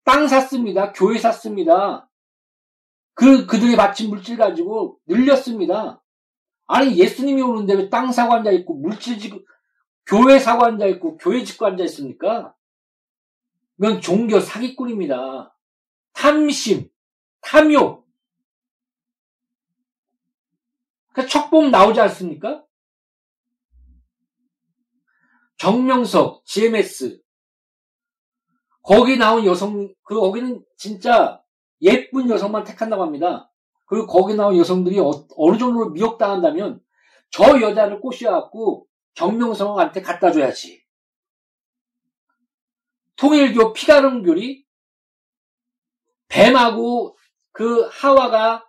땅 0.03 0.27
샀습니다. 0.27 0.91
교회 0.91 1.17
샀습니다. 1.17 2.11
그, 3.13 3.45
그들이 3.47 3.77
바친 3.77 4.09
물질 4.09 4.35
가지고 4.35 4.99
늘렸습니다. 5.07 6.03
아니, 6.65 6.97
예수님이 6.97 7.41
오는데 7.43 7.75
왜 7.75 7.89
땅 7.89 8.11
사고 8.11 8.33
앉아 8.33 8.51
있고, 8.51 8.73
물질 8.73 9.17
지고, 9.17 9.39
교회 10.05 10.37
사고 10.37 10.65
앉아 10.65 10.85
있고, 10.87 11.15
교회 11.15 11.45
짓고 11.45 11.65
앉아 11.65 11.85
있습니까? 11.85 12.53
이건 13.79 14.01
종교 14.01 14.41
사기꾼입니다. 14.41 15.55
탐심, 16.11 16.89
탐욕. 17.39 18.05
그 21.13 21.25
척봉 21.25 21.71
나오지 21.71 22.01
않습니까? 22.01 22.66
정명석, 25.57 26.45
GMS. 26.45 27.21
거기 28.81 29.17
나온 29.17 29.45
여성, 29.45 29.93
그, 30.03 30.19
거기는 30.19 30.63
진짜 30.77 31.41
예쁜 31.81 32.29
여성만 32.29 32.63
택한다고 32.63 33.03
합니다. 33.03 33.51
그리고 33.85 34.07
거기 34.07 34.35
나온 34.35 34.57
여성들이 34.57 34.99
어, 34.99 35.11
느 35.11 35.57
정도로 35.57 35.89
미혹당한다면 35.89 36.81
저 37.31 37.59
여자를 37.61 37.99
꼬셔갖고 37.99 38.87
정명석한테 39.15 40.01
갖다 40.01 40.31
줘야지. 40.31 40.83
통일교 43.15 43.73
피가름교리 43.73 44.65
뱀하고 46.27 47.17
그 47.51 47.87
하와가 47.91 48.63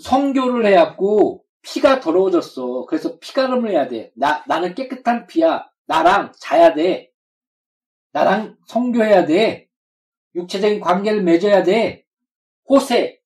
성교를 0.00 0.64
해갖고 0.66 1.44
피가 1.62 2.00
더러워졌어. 2.00 2.86
그래서 2.86 3.18
피가름을 3.18 3.70
해야 3.70 3.88
돼. 3.88 4.12
나, 4.14 4.44
나는 4.46 4.74
깨끗한 4.74 5.26
피야. 5.26 5.70
나랑 5.86 6.32
자야 6.38 6.74
돼. 6.74 7.10
나랑 8.12 8.58
성교해야 8.66 9.26
돼. 9.26 9.68
육체적인 10.34 10.80
관계를 10.80 11.22
맺어야 11.22 11.62
돼. 11.62 12.06
호세, 12.68 13.20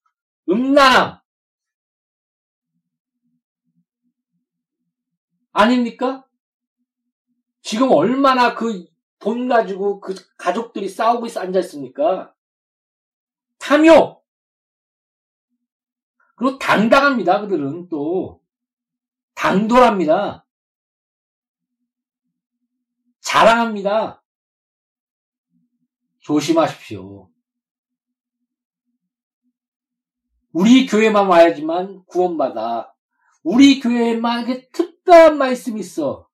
음란함. 0.48 1.18
아닙니까? 5.52 6.26
지금 7.62 7.90
얼마나 7.90 8.54
그 8.54 8.96
돈 9.18 9.48
가지고 9.48 10.00
그 10.00 10.14
가족들이 10.36 10.88
싸우고 10.88 11.26
있어 11.26 11.40
앉아 11.40 11.60
있습니까? 11.60 12.34
탐욕! 13.58 14.15
그리고 16.36 16.58
당당합니다, 16.58 17.40
그들은 17.40 17.88
또. 17.88 18.40
당돌합니다. 19.34 20.46
자랑합니다. 23.20 24.22
조심하십시오. 26.20 27.30
우리 30.52 30.86
교회만 30.86 31.26
와야지만 31.26 32.04
구원받아. 32.06 32.94
우리 33.42 33.80
교회에만 33.80 34.46
그 34.46 34.68
특별한 34.70 35.38
말씀이 35.38 35.80
있어. 35.80 36.28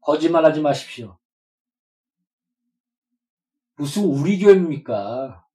거짓말하지 0.00 0.60
마십시오. 0.60 1.18
무슨 3.76 4.04
우리 4.04 4.38
교회입니까? 4.38 5.45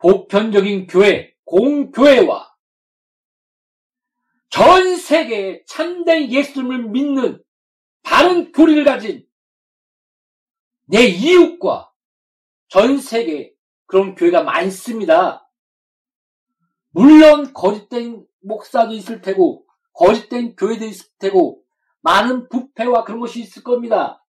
보편적인 0.00 0.86
교회, 0.86 1.34
공교회와 1.44 2.50
전 4.48 4.96
세계에 4.96 5.62
참된 5.66 6.30
예수님을 6.30 6.88
믿는 6.88 7.42
바른 8.02 8.50
교리를 8.52 8.84
가진 8.84 9.26
내 10.86 11.06
이웃과 11.06 11.92
전 12.68 12.98
세계에 12.98 13.52
그런 13.86 14.14
교회가 14.14 14.42
많습니다. 14.42 15.48
물론 16.90 17.52
거짓된 17.52 18.26
목사도 18.40 18.94
있을 18.94 19.20
테고 19.20 19.66
거짓된 19.92 20.56
교회도 20.56 20.84
있을 20.86 21.06
테고 21.18 21.62
많은 22.00 22.48
부패와 22.48 23.04
그런 23.04 23.20
것이 23.20 23.40
있을 23.40 23.62
겁니다. 23.62 24.24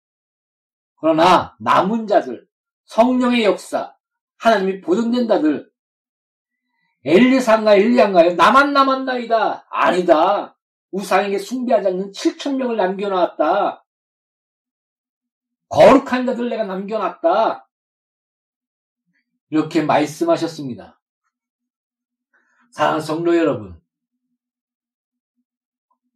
그러나 0.97 1.57
남은 1.61 2.07
자들, 2.07 2.49
성령의 2.87 3.45
역사, 3.45 3.95
하나님이 4.39 4.81
보존된다들, 4.81 5.71
엘리사인가 7.05 7.75
엘리야인가요? 7.75 8.35
나만 8.35 8.73
남았나이다. 8.73 9.67
아니다. 9.71 10.59
우상에게 10.91 11.39
숭배하지 11.39 11.89
않는 11.89 12.13
7천 12.13 12.57
명을 12.57 12.77
남겨놨다. 12.77 13.85
거룩한 15.69 16.27
자들 16.27 16.49
내가 16.49 16.65
남겨놨다. 16.65 17.69
이렇게 19.51 19.83
말씀하셨습니다. 19.83 21.01
사랑하는 22.71 23.01
성도 23.01 23.37
여러분, 23.37 23.81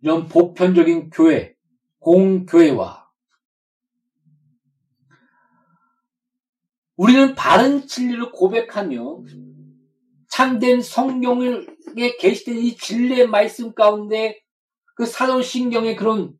이런 0.00 0.28
보편적인 0.28 1.10
교회, 1.10 1.56
공교회와 2.00 3.01
우리는 7.02 7.34
바른 7.34 7.84
진리를 7.88 8.30
고백하며 8.30 9.24
참된 10.28 10.80
성경에 10.80 11.66
계시된 12.20 12.58
이 12.58 12.76
진리의 12.76 13.26
말씀 13.26 13.74
가운데 13.74 14.40
그 14.94 15.04
사도신경의 15.04 15.96
그런 15.96 16.38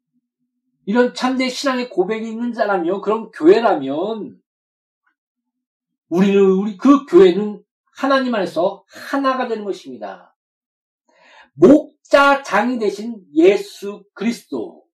이런 0.87 1.15
참된 1.15 1.51
신앙의 1.51 1.91
고백이 1.91 2.29
있는 2.29 2.53
자라며 2.53 3.01
그런 3.01 3.33
교회라면 3.33 4.41
우리는 6.09 6.41
우리 6.41 6.77
그 6.77 7.07
교회는 7.07 7.65
하나님 7.97 8.33
안에서 8.33 8.85
하나가 8.87 9.49
되는 9.49 9.65
것입니다. 9.65 10.37
목자 11.55 12.45
장이 12.45 12.79
되신 12.79 13.21
예수 13.35 14.05
그리스도. 14.15 14.85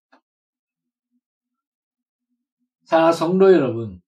자, 2.86 3.12
성도 3.12 3.52
여러분. 3.52 4.00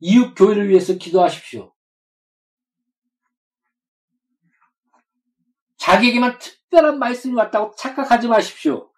이웃 0.00 0.34
교회를 0.34 0.68
위해서 0.68 0.94
기도하십시오. 0.94 1.72
자기에게만 5.76 6.38
특별한 6.38 6.98
말씀이 6.98 7.34
왔다고 7.34 7.74
착각하지 7.76 8.28
마십시오. 8.28 8.90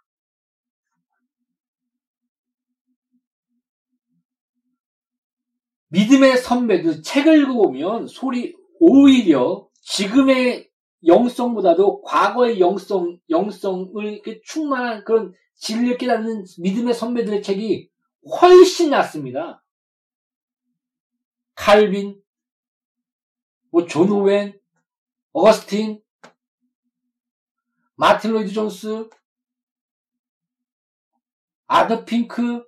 믿음의 5.89 6.39
선배들 6.39 7.03
책을 7.03 7.43
읽어보면 7.43 8.07
소리 8.07 8.55
오히려 8.79 9.69
지금의 9.83 10.71
영성보다도 11.05 12.03
과거의 12.03 12.61
영성, 12.61 13.19
영성을 13.29 14.23
충만한 14.45 15.05
그런 15.05 15.35
진리를 15.57 15.99
깨닫는 15.99 16.45
믿음의 16.59 16.95
선배들의 16.95 17.43
책이 17.43 17.91
훨씬 18.41 18.91
낫습니다. 18.91 19.63
칼빈, 21.61 22.19
뭐존 23.71 24.11
오웬, 24.11 24.59
어거스틴, 25.33 26.03
마틴 27.97 28.33
로이드 28.33 28.51
존스, 28.51 29.11
아더 31.67 32.07
핑크, 32.07 32.65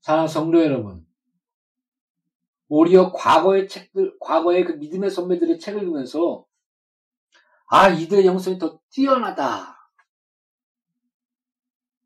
사랑 0.00 0.26
성도 0.26 0.60
여러분, 0.60 1.06
오히려 2.66 3.12
과거의 3.12 3.68
책들, 3.68 4.16
과거의 4.18 4.64
그 4.64 4.72
믿음의 4.72 5.08
선배들의 5.08 5.60
책을 5.60 5.82
읽으면서, 5.82 6.44
아, 7.68 7.88
이들의 7.88 8.26
영성이 8.26 8.58
더 8.58 8.80
뛰어나다. 8.90 9.75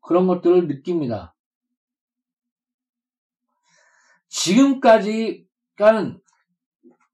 그런 0.01 0.27
것들을 0.27 0.67
느낍니다. 0.67 1.35
지금까지, 4.29 5.47
가는 5.75 6.19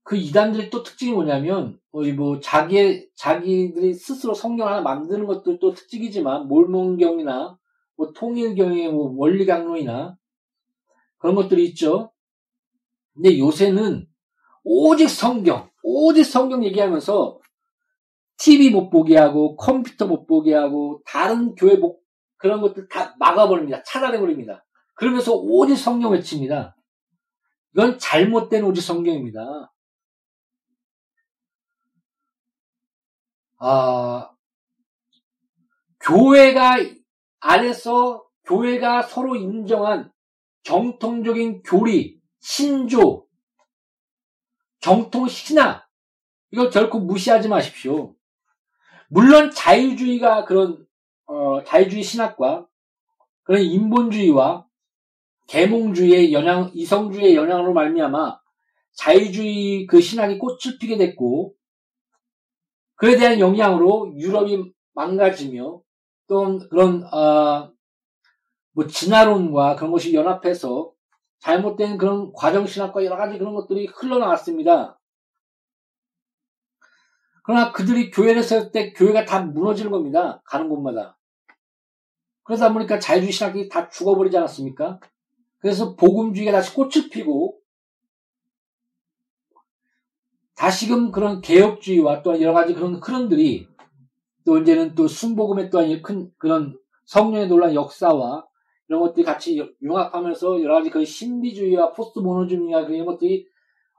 그 0.04 0.16
이단들의 0.16 0.70
또 0.70 0.84
특징이 0.84 1.12
뭐냐면, 1.12 1.80
뭐, 1.92 2.40
자기, 2.40 3.10
자기들이 3.16 3.94
스스로 3.94 4.34
성경 4.34 4.68
하나 4.68 4.82
만드는 4.82 5.26
것도 5.26 5.74
특징이지만, 5.74 6.48
몰몬경이나, 6.48 7.58
뭐, 7.96 8.14
통일경의 8.14 8.92
뭐, 8.92 9.14
원리강론이나, 9.16 10.18
그런 11.18 11.36
것들이 11.36 11.66
있죠. 11.70 12.12
근데 13.14 13.38
요새는 13.40 14.08
오직 14.64 15.10
성경, 15.10 15.70
오직 15.82 16.24
성경 16.24 16.64
얘기하면서 16.64 17.40
TV 18.38 18.70
못 18.70 18.90
보게 18.90 19.18
하고 19.18 19.56
컴퓨터 19.56 20.06
못 20.06 20.28
보게 20.28 20.54
하고 20.54 21.02
다른 21.06 21.56
교회 21.56 21.76
목 21.76 22.04
그런 22.38 22.62
것들 22.62 22.88
다 22.88 23.16
막아버립니다. 23.20 23.84
차단해버립니다. 23.84 24.66
그러면서 24.96 25.34
오직 25.34 25.76
성경 25.76 26.14
외칩니다. 26.14 26.76
이건 27.74 28.00
잘못된 28.00 28.64
오직 28.64 28.82
성경입니다. 28.82 29.72
아, 33.60 34.32
교회가 36.00 36.78
안에서 37.40 38.26
교회가 38.46 39.04
서로 39.04 39.36
인정한 39.36 40.12
정통적인 40.64 41.64
교리, 41.64 42.20
신조, 42.40 43.28
정통 44.80 45.28
신앙, 45.28 45.82
이거 46.52 46.70
결코 46.70 47.00
무시하지 47.00 47.50
마십시오. 47.50 48.16
물론 49.10 49.52
자유주의가 49.52 50.46
그런 50.46 50.87
어, 51.28 51.63
자유주의 51.63 52.03
신학과 52.03 52.67
그런 53.43 53.61
인본주의와 53.61 54.65
계몽주의의 55.47 56.34
영향, 56.34 56.71
이성주의의 56.73 57.36
영향으로 57.36 57.73
말미암아 57.73 58.39
자유주의 58.93 59.86
그 59.88 60.01
신학이 60.01 60.38
꽃을 60.39 60.78
피게 60.80 60.97
됐고 60.97 61.53
그에 62.95 63.15
대한 63.15 63.39
영향으로 63.39 64.13
유럽이 64.17 64.73
망가지며 64.93 65.82
또 66.28 66.59
그런 66.69 67.03
어, 67.13 67.71
뭐 68.73 68.88
진화론과 68.88 69.75
그런 69.75 69.91
것이 69.91 70.13
연합해서 70.13 70.91
잘못된 71.39 71.97
그런 71.97 72.32
과정신학과 72.34 73.05
여러 73.05 73.15
가지 73.15 73.38
그런 73.38 73.53
것들이 73.53 73.88
흘러나왔습니다. 73.88 74.99
그러나 77.43 77.71
그들이 77.71 78.11
교회를 78.11 78.43
세울 78.43 78.71
때 78.71 78.91
교회가 78.93 79.25
다 79.25 79.41
무너지는 79.41 79.91
겁니다. 79.91 80.41
가는 80.45 80.67
곳마다. 80.67 81.16
그러다 82.48 82.72
보니까 82.72 82.98
자유주의 82.98 83.32
신학이 83.32 83.68
다 83.68 83.89
죽어버리지 83.89 84.38
않았습니까? 84.38 85.02
그래서 85.60 85.95
복음주의가 85.95 86.54
다시 86.54 86.74
꽃을 86.74 87.10
피고 87.12 87.60
다시금 90.56 91.12
그런 91.12 91.41
개혁주의와 91.41 92.24
또 92.24 92.41
여러 92.41 92.54
가지 92.54 92.74
그런 92.74 92.95
흐름들이 92.95 93.68
또 94.45 94.58
이제는 94.60 94.95
또 94.95 95.10
순복음의 95.10 95.70
또한 95.70 96.02
큰 96.02 96.32
그런 96.38 96.80
성령의 97.06 97.50
놀란 97.50 97.76
역사와 97.76 98.45
이런 98.88 99.02
것들이 99.02 99.26
같이 99.26 99.62
융합하면서 99.82 100.64
여러 100.64 100.76
가지 100.76 100.89
그 100.89 101.04
신비주의와 101.04 101.91
포스트 101.91 102.20
모노즘이나 102.20 102.86
그런 102.86 103.06
것들이 103.06 103.45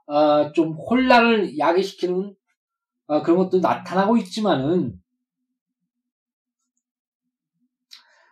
어, 0.07 0.51
좀 0.53 0.73
혼란을 0.73 1.59
야기시키는 1.59 2.35
어, 3.05 3.21
그런 3.21 3.37
것도 3.37 3.59
나타나고 3.59 4.17
있지만은 4.17 4.98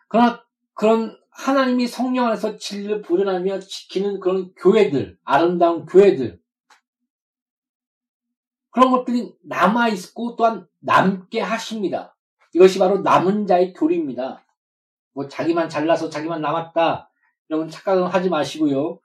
그러나 0.07 0.43
그런 0.73 1.17
하나님이 1.31 1.87
성령 1.87 2.27
안에서 2.27 2.57
진리를 2.57 3.01
보존하며 3.01 3.59
지키는 3.59 4.19
그런 4.19 4.53
교회들, 4.55 5.17
아름다운 5.23 5.85
교회들 5.85 6.39
그런 8.77 8.91
것들이 8.91 9.33
남아 9.43 9.89
있고 9.89 10.35
또한 10.35 10.67
남게 10.79 11.41
하십니다. 11.41 12.15
이것이 12.53 12.77
바로 12.77 12.99
남은 12.99 13.47
자의 13.47 13.73
교리입니다. 13.73 14.45
뭐 15.13 15.27
자기만 15.27 15.67
잘나서 15.67 16.11
자기만 16.11 16.41
남았다. 16.41 17.09
이런 17.49 17.69
착각은 17.69 18.03
하지 18.03 18.29
마시고요. 18.29 18.99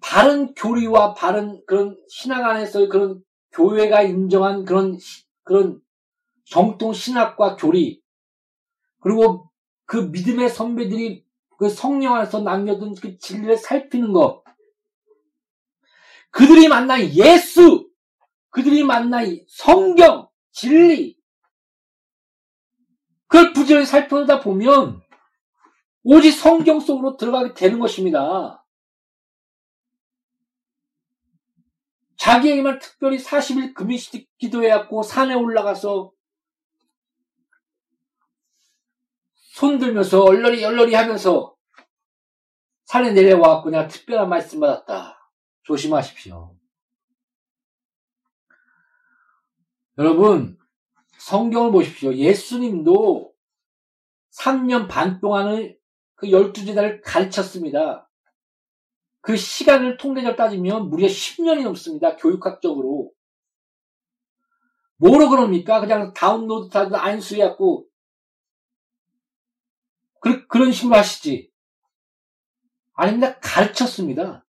바른 0.00 0.52
교리와 0.54 1.14
바른 1.14 1.62
그런 1.66 1.96
신앙 2.10 2.44
안에서 2.44 2.88
그런 2.88 3.22
교회가 3.52 4.02
인정한 4.02 4.66
그런 4.66 4.98
그런 5.44 5.80
정통 6.52 6.92
신학과 6.92 7.56
교리 7.56 8.02
그리고 9.00 9.50
그 9.86 9.96
믿음의 9.96 10.50
선배들이 10.50 11.24
그 11.56 11.70
성령 11.70 12.14
안에서 12.14 12.42
남겨둔 12.42 12.94
그 12.94 13.16
진리를 13.16 13.56
살피는 13.56 14.12
것 14.12 14.44
그들이 16.30 16.68
만난 16.68 17.00
예수 17.14 17.88
그들이 18.50 18.84
만난 18.84 19.40
성경 19.48 20.28
진리 20.50 21.16
그걸 23.28 23.54
부지런히 23.54 23.86
살펴보다 23.86 24.40
보면 24.40 25.00
오직 26.02 26.32
성경 26.32 26.80
속으로 26.80 27.16
들어가게 27.16 27.54
되는 27.54 27.78
것입니다. 27.78 28.62
자기에게만 32.18 32.78
특별히 32.78 33.16
40일 33.16 33.72
금일 33.72 33.98
기도해갖고 34.36 35.02
산에 35.02 35.32
올라가서 35.32 36.12
손 39.52 39.78
들면서 39.78 40.22
얼러리 40.22 40.64
얼러리 40.64 40.94
하면서 40.94 41.54
산에 42.86 43.12
내려와갖고 43.12 43.68
내가 43.68 43.86
특별한 43.86 44.30
말씀 44.30 44.60
받았다. 44.60 45.30
조심하십시오. 45.64 46.56
여러분, 49.98 50.58
성경을 51.18 51.70
보십시오. 51.70 52.14
예수님도 52.14 53.34
3년 54.38 54.88
반 54.88 55.20
동안을 55.20 55.78
그 56.14 56.28
12제자를 56.28 57.02
가르쳤습니다. 57.04 58.08
그 59.20 59.36
시간을 59.36 59.98
통계적 59.98 60.36
따지면 60.36 60.88
무려 60.88 61.06
10년이 61.06 61.62
넘습니다. 61.64 62.16
교육학적으로. 62.16 63.12
뭐로 64.96 65.28
그럽니까? 65.28 65.80
그냥 65.80 66.14
다운로드 66.14 66.70
타도 66.70 66.96
안수해갖고 66.96 67.91
그, 70.22 70.46
그런 70.46 70.70
식으로 70.70 70.94
하시지. 70.94 71.50
아닙니다. 72.94 73.38
가르쳤습니다. 73.40 74.46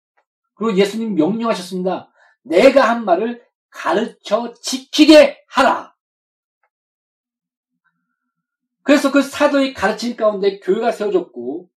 그리고 0.55 0.77
예수님 0.77 1.15
명령하셨습니다. 1.15 2.09
내가 2.43 2.89
한 2.89 3.03
말을 3.03 3.45
가르쳐 3.69 4.53
지키게 4.61 5.43
하라. 5.49 5.93
그래서 8.81 9.11
그 9.11 9.21
사도의 9.21 9.73
가르침 9.73 10.15
가운데 10.15 10.59
교회가 10.59 10.93
세워졌고, 10.93 11.69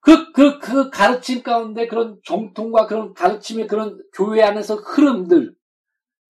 그, 0.00 0.32
그, 0.32 0.58
그 0.58 0.90
가르침 0.90 1.44
가운데 1.44 1.86
그런 1.86 2.20
정통과 2.24 2.88
그런 2.88 3.14
가르침의 3.14 3.68
그런 3.68 4.02
교회 4.12 4.42
안에서 4.42 4.74
흐름들, 4.74 5.54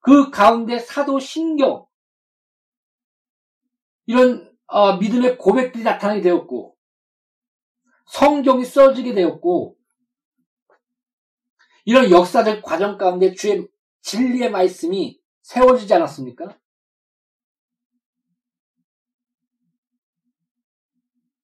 그 0.01 0.31
가운데 0.31 0.79
사도 0.79 1.19
신경, 1.19 1.87
이런 4.05 4.55
어, 4.67 4.97
믿음의 4.97 5.39
고백들이 5.39 5.85
나타나게 5.85 6.21
되었고, 6.21 6.77
성경이 8.07 8.65
써지게 8.65 9.15
되었고, 9.15 9.77
이런 11.85 12.11
역사적 12.11 12.63
과정 12.63 12.99
가운데 12.99 13.33
주의 13.33 13.67
진리의 14.03 14.51
말씀이 14.51 15.21
세워지지 15.43 15.95
않았습니까? 15.95 16.59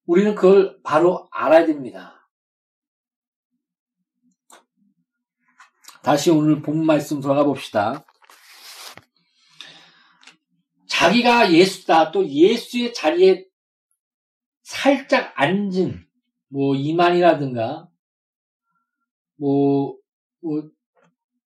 우리는 0.05 0.35
그걸 0.35 0.81
바로 0.83 1.29
알아야 1.31 1.65
됩니다. 1.65 2.29
다시 6.03 6.31
오늘 6.31 6.61
본 6.61 6.85
말씀 6.85 7.21
돌아가 7.21 7.45
봅시다. 7.45 8.05
자기가 11.03 11.53
예수다, 11.53 12.13
또 12.13 12.25
예수의 12.29 12.95
자리에 12.95 13.45
살짝 14.63 15.33
앉은, 15.35 16.07
뭐, 16.49 16.77
이만이라든가, 16.77 17.89
뭐, 19.37 19.97
뭐 20.41 20.71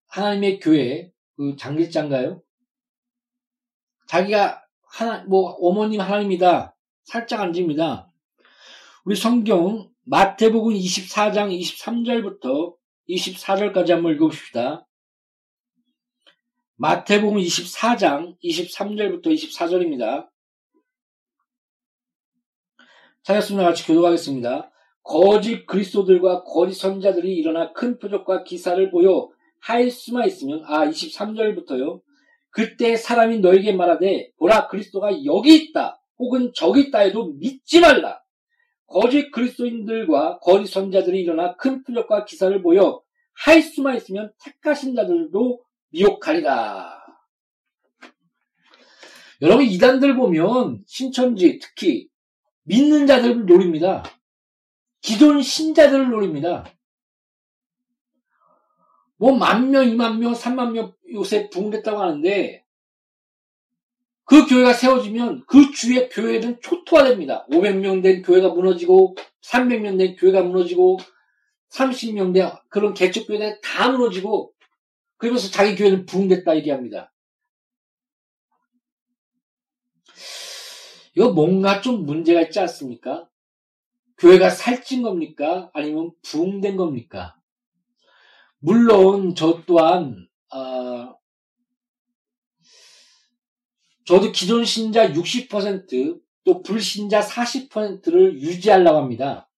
하나님의 0.09 0.59
교회, 0.59 1.11
그 1.35 1.55
장길장가요? 1.57 2.43
자기가 4.07 4.63
하나, 4.83 5.23
뭐, 5.23 5.49
어머님 5.59 6.01
하나님이다. 6.01 6.75
살짝 7.03 7.41
앉습니다. 7.41 8.11
우리 9.05 9.15
성경, 9.15 9.89
마태복음 10.03 10.73
24장 10.73 11.49
23절부터 11.59 12.75
24절까지 13.09 13.89
한번 13.89 14.13
읽어봅시다. 14.13 14.86
마태복음 16.79 17.39
24장 17.39 18.35
23절부터 18.43 19.25
24절입니다. 19.25 20.29
찾았으면 23.23 23.65
같이 23.65 23.87
교독하겠습니다. 23.87 24.71
거짓 25.01 25.65
그리스도들과 25.65 26.43
거짓 26.43 26.75
선자들이 26.75 27.33
일어나 27.33 27.73
큰 27.73 27.97
표적과 27.97 28.43
기사를 28.43 28.91
보여 28.91 29.27
할 29.59 29.89
수만 29.89 30.27
있으면 30.27 30.63
아 30.67 30.85
23절부터요. 30.85 32.01
그때 32.51 32.95
사람이 32.95 33.39
너에게 33.39 33.71
말하되 33.71 34.33
보라 34.37 34.67
그리스도가 34.67 35.25
여기 35.25 35.55
있다 35.55 35.99
혹은 36.19 36.51
저기 36.53 36.81
있다 36.81 36.99
해도 36.99 37.33
믿지 37.39 37.79
말라. 37.79 38.21
거짓 38.85 39.31
그리스도인들과 39.31 40.41
거짓 40.41 40.71
선자들이 40.71 41.21
일어나 41.21 41.55
큰 41.55 41.83
표적과 41.83 42.25
기사를 42.25 42.61
보여 42.61 43.01
할 43.33 43.63
수만 43.63 43.97
있으면 43.97 44.31
택하신 44.43 44.93
자들도 44.93 45.65
미혹하리라. 45.89 46.97
여러분 49.41 49.65
이단들 49.65 50.15
보면 50.15 50.83
신천지 50.87 51.59
특히 51.59 52.09
믿는 52.63 53.07
자들을 53.07 53.45
노립니다. 53.45 54.03
기존 55.01 55.41
신자들을 55.41 56.09
노립니다. 56.09 56.65
뭐 59.17 59.37
만 59.37 59.71
명, 59.71 59.87
이만 59.87 60.19
명, 60.19 60.33
삼만 60.33 60.73
명 60.73 60.93
요새 61.11 61.49
붕괴했다고 61.49 61.99
하는데 61.99 62.63
그 64.25 64.45
교회가 64.45 64.73
세워지면 64.73 65.45
그 65.47 65.71
주의 65.71 66.09
교회는 66.09 66.59
초토화됩니다. 66.61 67.45
500명 67.47 68.03
된 68.03 68.21
교회가 68.21 68.49
무너지고 68.49 69.15
300명 69.41 69.97
된 69.97 70.15
교회가 70.17 70.43
무너지고 70.43 70.99
30명 71.71 72.33
된 72.33 72.51
그런 72.69 72.93
개척 72.93 73.27
교회가 73.27 73.61
다 73.61 73.89
무너지고 73.89 74.53
그러면서 75.17 75.49
자기 75.49 75.75
교회는 75.75 76.05
붕괴됐다 76.05 76.55
얘기합니다. 76.57 77.13
이거 81.15 81.31
뭔가 81.31 81.81
좀 81.81 82.05
문제가 82.05 82.41
있지 82.41 82.59
않습니까? 82.59 83.27
교회가 84.19 84.49
살찐 84.49 85.01
겁니까? 85.01 85.71
아니면 85.73 86.11
부흥된 86.21 86.77
겁니까? 86.77 87.35
물론 88.59 89.35
저 89.35 89.63
또한 89.65 90.27
어, 90.53 91.17
저도 94.05 94.31
기존 94.31 94.63
신자 94.63 95.11
60%또 95.11 96.61
불신자 96.61 97.19
40%를 97.21 98.39
유지하려고 98.39 98.99
합니다. 98.99 99.49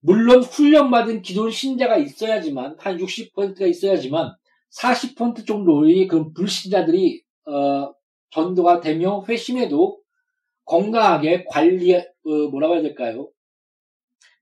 물론 0.00 0.42
훈련받은 0.42 1.22
기존 1.22 1.50
신자가 1.50 1.96
있어야지만 1.96 2.76
한 2.78 2.98
60%가 2.98 3.66
있어야지만 3.66 4.36
40% 4.80 5.46
정도의 5.46 6.08
그 6.08 6.32
불신자들이 6.32 7.22
어, 7.46 7.94
전도가 8.30 8.80
되며 8.80 9.24
회심해도 9.28 10.00
건강하게 10.64 11.44
관리 11.48 11.94
어, 11.94 12.02
뭐라고 12.50 12.74
해야 12.74 12.82
될까요? 12.82 13.30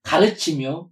가르치며 0.03 0.89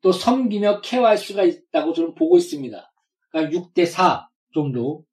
또 0.00 0.12
섬기며 0.12 0.80
케어할 0.80 1.18
수가 1.18 1.44
있다고 1.44 1.92
저는 1.92 2.14
보고 2.14 2.38
있습니다. 2.38 2.92
그러니까 3.30 3.58
6대 3.58 3.86
4 3.86 4.28
정도. 4.54 5.04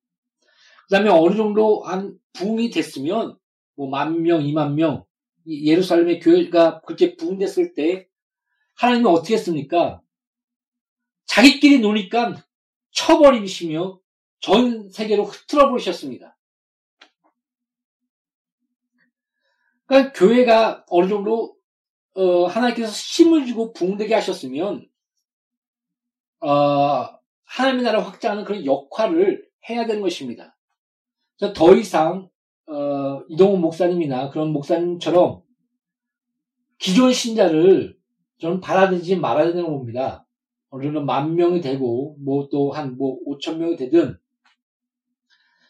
그 0.87 0.95
다음에 0.95 1.09
어느 1.09 1.35
정도 1.35 1.81
한 1.83 2.17
부흥이 2.33 2.69
됐으면 2.69 3.37
뭐 3.75 3.89
만 3.89 4.21
명, 4.21 4.41
2만 4.41 4.73
명 4.73 5.03
예루살렘의 5.47 6.19
교회가 6.19 6.81
그렇게 6.81 7.15
부흥됐을 7.15 7.73
때 7.73 8.07
하나님은 8.75 9.11
어떻게 9.11 9.35
했습니까? 9.35 10.01
자기끼리 11.25 11.79
노니까 11.79 12.43
쳐버리시며 12.95 13.99
전 14.39 14.89
세계로 14.89 15.25
흐트러 15.25 15.69
버리셨습니다. 15.69 16.37
그러니까 19.85 20.13
교회가 20.13 20.85
어느 20.89 21.07
정도 21.07 21.55
어, 22.15 22.45
하나님께서 22.45 22.91
힘을 22.91 23.45
주고 23.45 23.73
붕대게 23.73 24.13
하셨으면 24.13 24.87
어, 26.39 27.19
하나님의 27.43 27.83
나라 27.83 28.01
확장하는 28.01 28.45
그런 28.45 28.65
역할을 28.65 29.47
해야 29.69 29.85
되는 29.85 30.01
것입니다. 30.01 30.57
더 31.53 31.75
이상 31.75 32.29
어, 32.67 33.21
이동훈 33.27 33.61
목사님이나 33.61 34.29
그런 34.29 34.51
목사님처럼 34.51 35.43
기존 36.77 37.13
신자를 37.13 37.97
저는 38.39 38.59
받아들이지 38.59 39.17
말아야 39.17 39.47
되는 39.47 39.65
겁니다. 39.65 40.24
어느 40.75 40.83
정도 40.83 41.05
만 41.05 41.35
명이 41.35 41.61
되고 41.61 42.17
뭐 42.19 42.49
또한뭐 42.49 43.19
5천 43.25 43.59
명이 43.59 43.77
되든 43.77 44.17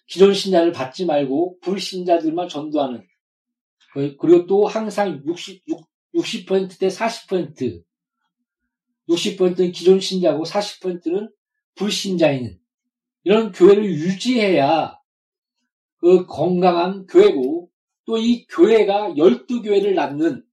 기존 0.07 0.33
신자를 0.33 0.71
받지 0.71 1.05
말고 1.05 1.59
불신자들만 1.59 2.49
전도하는 2.49 3.05
그리고 3.93 4.47
또 4.47 4.65
항상 4.65 5.21
60, 5.23 5.63
60%대 6.15 6.87
40%. 6.87 7.83
60%는 9.07 9.71
기존 9.71 9.99
신자고 9.99 10.43
40%는 10.43 11.31
불신자인 11.75 12.59
이런 13.23 13.51
교회를 13.51 13.85
유지해야 13.85 14.99
그 15.97 16.25
건강한 16.25 17.05
교회고 17.05 17.69
또 18.05 18.17
이 18.17 18.47
교회가 18.47 19.09
12교회를 19.13 19.93
낳는 19.93 20.43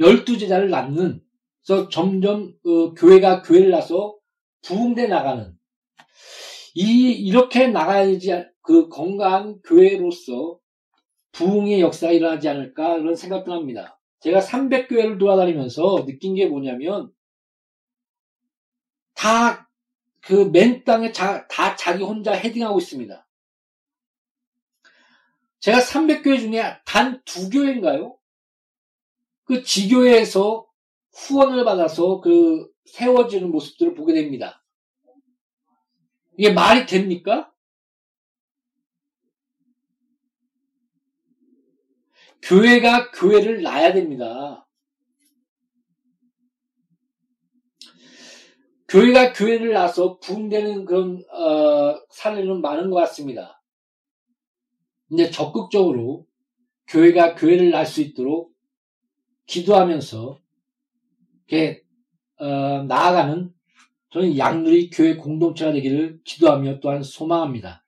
12제자를 0.00 0.70
낳는 0.70 1.21
그래서 1.66 1.88
점점 1.88 2.54
그 2.62 2.94
교회가 2.94 3.42
교회를 3.42 3.70
낳아서 3.70 4.16
부흥돼 4.62 5.08
나가는 5.08 5.56
이, 6.74 7.12
이렇게 7.12 7.68
나가야지, 7.68 8.46
그 8.62 8.88
건강한 8.88 9.60
교회로서 9.62 10.58
부흥의 11.32 11.80
역사가 11.80 12.12
일어나지 12.12 12.48
않을까, 12.48 12.96
그런 12.98 13.14
생각도 13.14 13.52
합니다. 13.52 14.00
제가 14.20 14.40
300교회를 14.40 15.18
돌아다니면서 15.18 16.04
느낀 16.06 16.34
게 16.34 16.46
뭐냐면, 16.46 17.10
다, 19.14 19.68
그 20.22 20.50
맨 20.50 20.84
땅에 20.84 21.12
자, 21.12 21.46
다 21.48 21.76
자기 21.76 22.02
혼자 22.04 22.32
헤딩하고 22.32 22.78
있습니다. 22.78 23.26
제가 25.60 25.78
300교회 25.80 26.40
중에 26.40 26.62
단 26.86 27.22
두 27.24 27.50
교회인가요? 27.50 28.16
그 29.44 29.62
지교회에서 29.62 30.66
후원을 31.14 31.64
받아서 31.64 32.20
그 32.20 32.68
세워지는 32.86 33.50
모습들을 33.50 33.94
보게 33.94 34.14
됩니다. 34.14 34.64
이게 36.36 36.52
말이 36.52 36.86
됩니까? 36.86 37.52
교회가 42.42 43.12
교회를 43.12 43.62
낳아야 43.62 43.92
됩니다. 43.92 44.66
교회가 48.88 49.32
교회를 49.32 49.72
낳아서 49.72 50.18
부흥되는 50.18 50.84
그런 50.84 51.24
어, 51.30 51.98
사례는 52.10 52.60
많은 52.60 52.90
것 52.90 52.96
같습니다. 52.96 53.62
근데 55.08 55.30
적극적으로 55.30 56.26
교회가 56.88 57.36
교회를 57.36 57.70
낳을 57.70 57.86
수 57.86 58.02
있도록 58.02 58.52
기도하면서 59.46 60.41
이렇게 61.46 61.82
어, 62.38 62.82
나아가는 62.84 63.52
저는 64.10 64.36
양누리 64.36 64.90
교회 64.90 65.16
공동체가 65.16 65.72
되기를 65.72 66.20
기도하며 66.24 66.80
또한 66.80 67.02
소망합니다. 67.02 67.84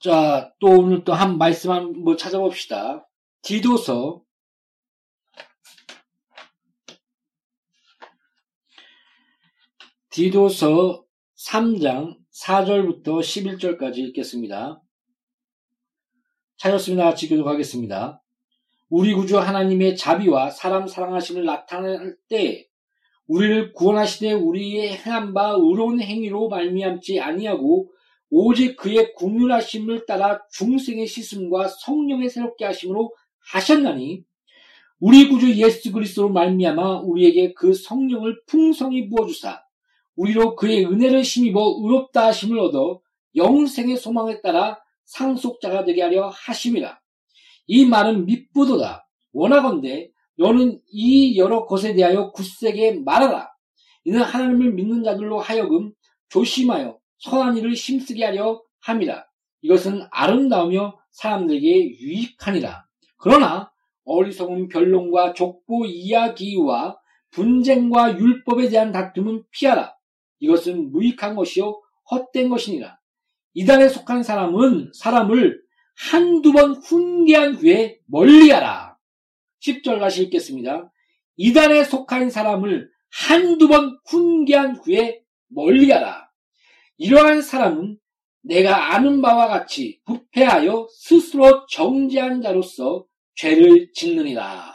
자, 0.00 0.52
또 0.60 0.66
오늘 0.66 1.04
또 1.04 1.14
한 1.14 1.38
말씀 1.38 1.70
한번 1.70 2.16
찾아봅시다. 2.16 3.08
디도서 3.42 4.22
디도서 10.10 11.04
3장 11.36 12.18
4절부터 12.32 13.20
11절까지 13.20 13.98
읽겠습니다. 13.98 14.82
찾았습니다. 16.56 17.04
같이 17.04 17.28
교독하겠습니다. 17.28 18.23
우리 18.96 19.12
구주 19.12 19.40
하나님의 19.40 19.96
자비와 19.96 20.50
사람 20.50 20.86
사랑하심을 20.86 21.44
나타낼 21.44 22.16
때 22.28 22.68
우리를 23.26 23.72
구원하시되 23.72 24.34
우리의 24.34 24.98
행한 24.98 25.34
바 25.34 25.56
의로운 25.58 26.00
행위로 26.00 26.48
말미암지 26.48 27.18
아니하고 27.18 27.90
오직 28.30 28.76
그의 28.76 29.12
국률하심을 29.14 30.06
따라 30.06 30.40
중생의 30.52 31.08
시슴과 31.08 31.66
성령의 31.66 32.30
새롭게 32.30 32.66
하심으로 32.66 33.12
하셨나니 33.50 34.22
우리 35.00 35.28
구주 35.28 35.56
예수 35.56 35.90
그리스도로 35.90 36.28
말미암아 36.28 37.00
우리에게 37.00 37.52
그 37.54 37.74
성령을 37.74 38.42
풍성히 38.46 39.08
부어 39.08 39.26
주사 39.26 39.64
우리로 40.14 40.54
그의 40.54 40.86
은혜를 40.86 41.22
힘입어 41.22 41.80
의롭다 41.82 42.26
하심을 42.26 42.60
얻어 42.60 43.00
영생의 43.34 43.96
소망에 43.96 44.40
따라 44.40 44.78
상속자가 45.02 45.84
되게 45.84 46.00
하려 46.00 46.28
하심이라. 46.28 47.00
이 47.66 47.86
말은 47.86 48.26
믿부도다. 48.26 49.08
원하건대 49.32 50.10
너는 50.36 50.80
이 50.90 51.38
여러 51.38 51.66
것에 51.66 51.94
대하여 51.94 52.30
굳세게 52.32 53.00
말하라. 53.04 53.50
이는 54.04 54.20
하나님을 54.20 54.72
믿는 54.72 55.02
자들로 55.02 55.40
하여금 55.40 55.92
조심하여 56.28 56.98
선한 57.18 57.56
일을 57.56 57.74
힘쓰게 57.74 58.24
하려 58.24 58.62
함이라. 58.80 59.24
이것은 59.62 60.02
아름다우며 60.10 60.98
사람들에게 61.12 61.98
유익하니라. 62.00 62.84
그러나 63.16 63.72
어리석은 64.04 64.68
변론과 64.68 65.32
족보 65.32 65.86
이야기와 65.86 66.98
분쟁과 67.30 68.18
율법에 68.18 68.68
대한 68.68 68.92
다툼은 68.92 69.44
피하라. 69.50 69.94
이것은 70.40 70.92
무익한 70.92 71.34
것이요 71.34 71.80
헛된 72.10 72.50
것이니라. 72.50 72.98
이단에 73.54 73.88
속한 73.88 74.22
사람은 74.22 74.92
사람을 74.94 75.63
한두 75.94 76.52
번 76.52 76.74
훈계한 76.74 77.54
후에 77.54 78.00
멀리하라. 78.06 78.96
10절 79.60 80.00
다시 80.00 80.24
읽겠습니다. 80.24 80.92
이단에 81.36 81.84
속한 81.84 82.30
사람을 82.30 82.90
한두 83.10 83.68
번 83.68 83.98
훈계한 84.06 84.76
후에 84.76 85.22
멀리하라. 85.48 86.28
이러한 86.96 87.42
사람은 87.42 87.98
내가 88.42 88.94
아는 88.94 89.22
바와 89.22 89.48
같이 89.48 90.00
부패하여 90.04 90.88
스스로 90.90 91.66
정죄한 91.66 92.42
자로서 92.42 93.06
죄를 93.34 93.92
짓느니라. 93.92 94.74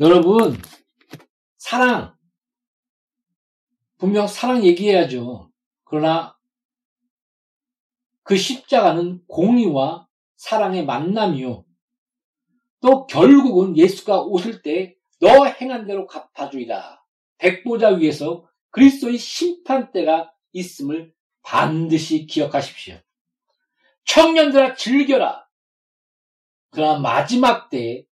여러분, 0.00 0.56
사랑. 1.56 2.16
분명 3.96 4.26
사랑 4.28 4.64
얘기해야죠. 4.64 5.50
그러나 5.84 6.37
그 8.28 8.36
십자가는 8.36 9.24
공의와 9.26 10.06
사랑의 10.36 10.84
만남이요. 10.84 11.64
또 12.82 13.06
결국은 13.06 13.74
예수가 13.74 14.24
오실 14.24 14.60
때 14.60 14.98
너 15.20 15.46
행한 15.46 15.86
대로 15.86 16.06
갚아주리라. 16.06 17.02
백보자 17.38 17.88
위에서 17.88 18.46
그리스도의 18.70 19.16
심판대가 19.16 20.30
있음을 20.52 21.12
반드시 21.42 22.26
기억하십시오. 22.26 23.00
청년들아 24.04 24.74
즐겨라. 24.74 25.48
그러나 26.70 26.98
마지막 26.98 27.70
때에 27.70 28.04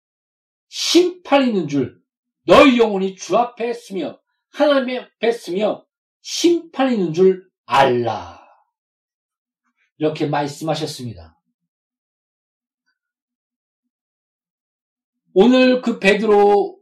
심판이 0.69 1.49
있는 1.49 1.69
줄 1.69 2.01
너희 2.47 2.79
영혼이 2.79 3.17
주 3.17 3.37
앞에 3.37 3.69
있으며 3.71 4.19
하나님 4.49 5.01
앞에 5.01 5.29
있으며 5.29 5.85
심판이 6.23 6.95
있는 6.95 7.13
줄 7.13 7.51
알라. 7.67 8.46
이렇게 9.99 10.27
말씀하셨습니다. 10.27 11.41
오늘 15.35 15.83
그 15.83 15.99
베드로 15.99 16.81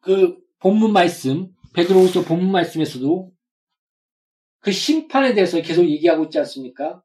그 0.00 0.38
본문 0.58 0.92
말씀, 0.92 1.54
베드로후서 1.74 2.24
본문 2.24 2.50
말씀에서도 2.50 3.32
그 4.60 4.72
심판에 4.72 5.34
대해서 5.34 5.60
계속 5.62 5.84
얘기하고 5.88 6.24
있지 6.24 6.38
않습니까? 6.38 7.02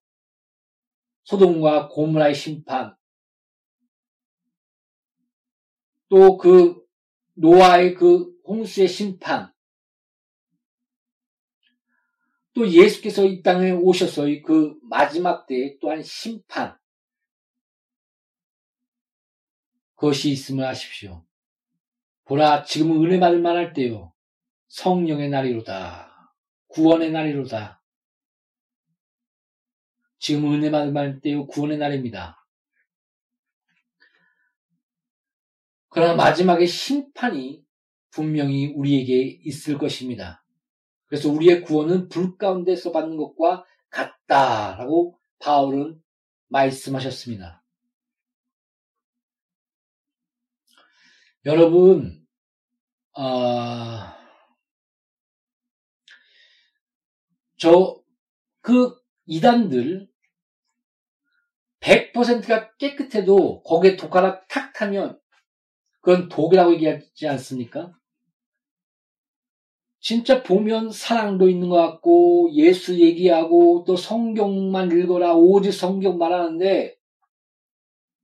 소돔과 1.25 1.87
고무라의 1.89 2.35
심판, 2.35 2.95
또 6.09 6.37
그 6.37 6.83
노아의 7.35 7.95
그 7.95 8.33
홍수의 8.45 8.87
심판, 8.87 9.52
또 12.53 12.69
예수께서 12.69 13.25
이 13.25 13.41
땅에 13.41 13.71
오셔서 13.71 14.23
그 14.45 14.75
마지막 14.83 15.47
때에 15.47 15.77
또한 15.79 16.03
심판, 16.03 16.77
그것이 19.95 20.31
있음을 20.31 20.63
아십시오. 20.65 21.25
보라, 22.25 22.63
지금은 22.63 23.03
은혜 23.05 23.19
받을 23.19 23.41
만할 23.41 23.73
때요. 23.73 24.13
성령의 24.67 25.29
날이로다. 25.29 26.33
구원의 26.67 27.11
날이로다. 27.11 27.81
지금은 30.19 30.53
은혜 30.53 30.71
받을 30.71 30.91
만할 30.91 31.21
때요. 31.21 31.47
구원의 31.47 31.77
날입니다. 31.77 32.45
그러나 35.89 36.15
마지막에 36.15 36.65
심판이 36.65 37.63
분명히 38.09 38.73
우리에게 38.73 39.39
있을 39.43 39.77
것입니다. 39.77 40.42
그래서 41.13 41.29
우리의 41.29 41.61
구원은 41.61 42.09
불 42.09 42.39
가운데서 42.39 42.91
받는 42.91 43.17
것과 43.17 43.63
같다라고 43.91 45.19
바울은 45.37 46.01
말씀하셨습니다. 46.47 47.63
여러분, 51.45 52.25
어, 53.15 53.21
저그 57.57 58.99
이단들 59.27 60.09
100%가 61.79 62.75
깨끗해도 62.77 63.61
거기에 63.61 63.97
독하락 63.97 64.47
탁 64.47 64.73
타면 64.73 65.21
그건 66.01 66.27
독이라고 66.27 66.73
얘기하지 66.73 67.27
않습니까? 67.27 67.93
진짜 70.03 70.43
보면 70.43 70.91
사랑도 70.91 71.47
있는 71.49 71.69
것 71.69 71.77
같고 71.77 72.49
예수 72.51 72.99
얘기하고 72.99 73.85
또 73.87 73.95
성경만 73.95 74.91
읽어라 74.91 75.33
오직 75.33 75.71
성경 75.71 76.17
말하는데 76.17 76.97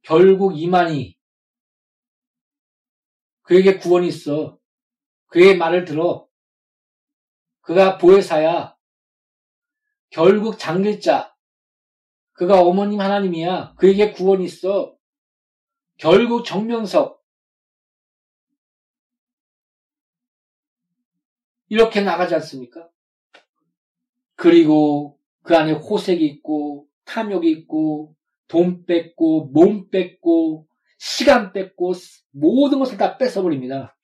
결국 0.01 0.59
이만희 0.59 1.15
그에게 3.43 3.77
구원이 3.77 4.09
있어 4.09 4.59
그의 5.27 5.57
말을 5.57 5.85
들어. 5.85 6.27
그가 7.61 7.97
보혜사야. 7.97 8.75
결국 10.09 10.57
장길자. 10.59 11.33
그가 12.33 12.61
어머님 12.61 12.99
하나님이야. 12.99 13.75
그에게 13.75 14.11
구원이 14.11 14.43
있어. 14.43 14.97
결국 15.97 16.43
정명석. 16.45 17.18
이렇게 21.69 22.01
나가지 22.01 22.35
않습니까? 22.35 22.89
그리고 24.35 25.19
그 25.43 25.55
안에 25.55 25.71
호색이 25.71 26.25
있고, 26.25 26.87
탐욕이 27.05 27.49
있고, 27.51 28.15
돈 28.47 28.85
뺏고, 28.85 29.47
몸 29.47 29.89
뺏고, 29.89 30.67
시간 30.97 31.53
뺏고, 31.53 31.93
모든 32.31 32.79
것을 32.79 32.97
다 32.97 33.17
뺏어버립니다. 33.17 33.95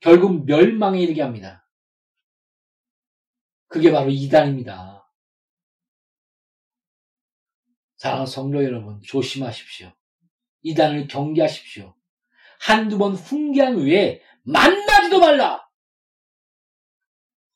결국 0.00 0.44
멸망에 0.46 1.00
이르게 1.00 1.22
합니다. 1.22 1.66
그게 3.68 3.92
바로 3.92 4.10
이단입니다. 4.10 5.08
사랑하는 7.96 8.26
성도 8.26 8.64
여러분, 8.64 9.00
조심하십시오. 9.02 9.92
이단을 10.62 11.06
경계하십시오. 11.06 11.94
한두 12.60 12.98
번 12.98 13.14
훈계한 13.14 13.76
후에 13.76 14.22
만나지도 14.42 15.20
말라! 15.20 15.71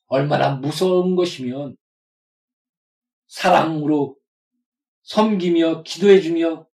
얼마나 0.06 0.54
무서운 0.56 1.16
것이면 1.16 1.76
사랑으로 3.26 4.16
섬기며 5.02 5.82
기도해주며 5.82 6.66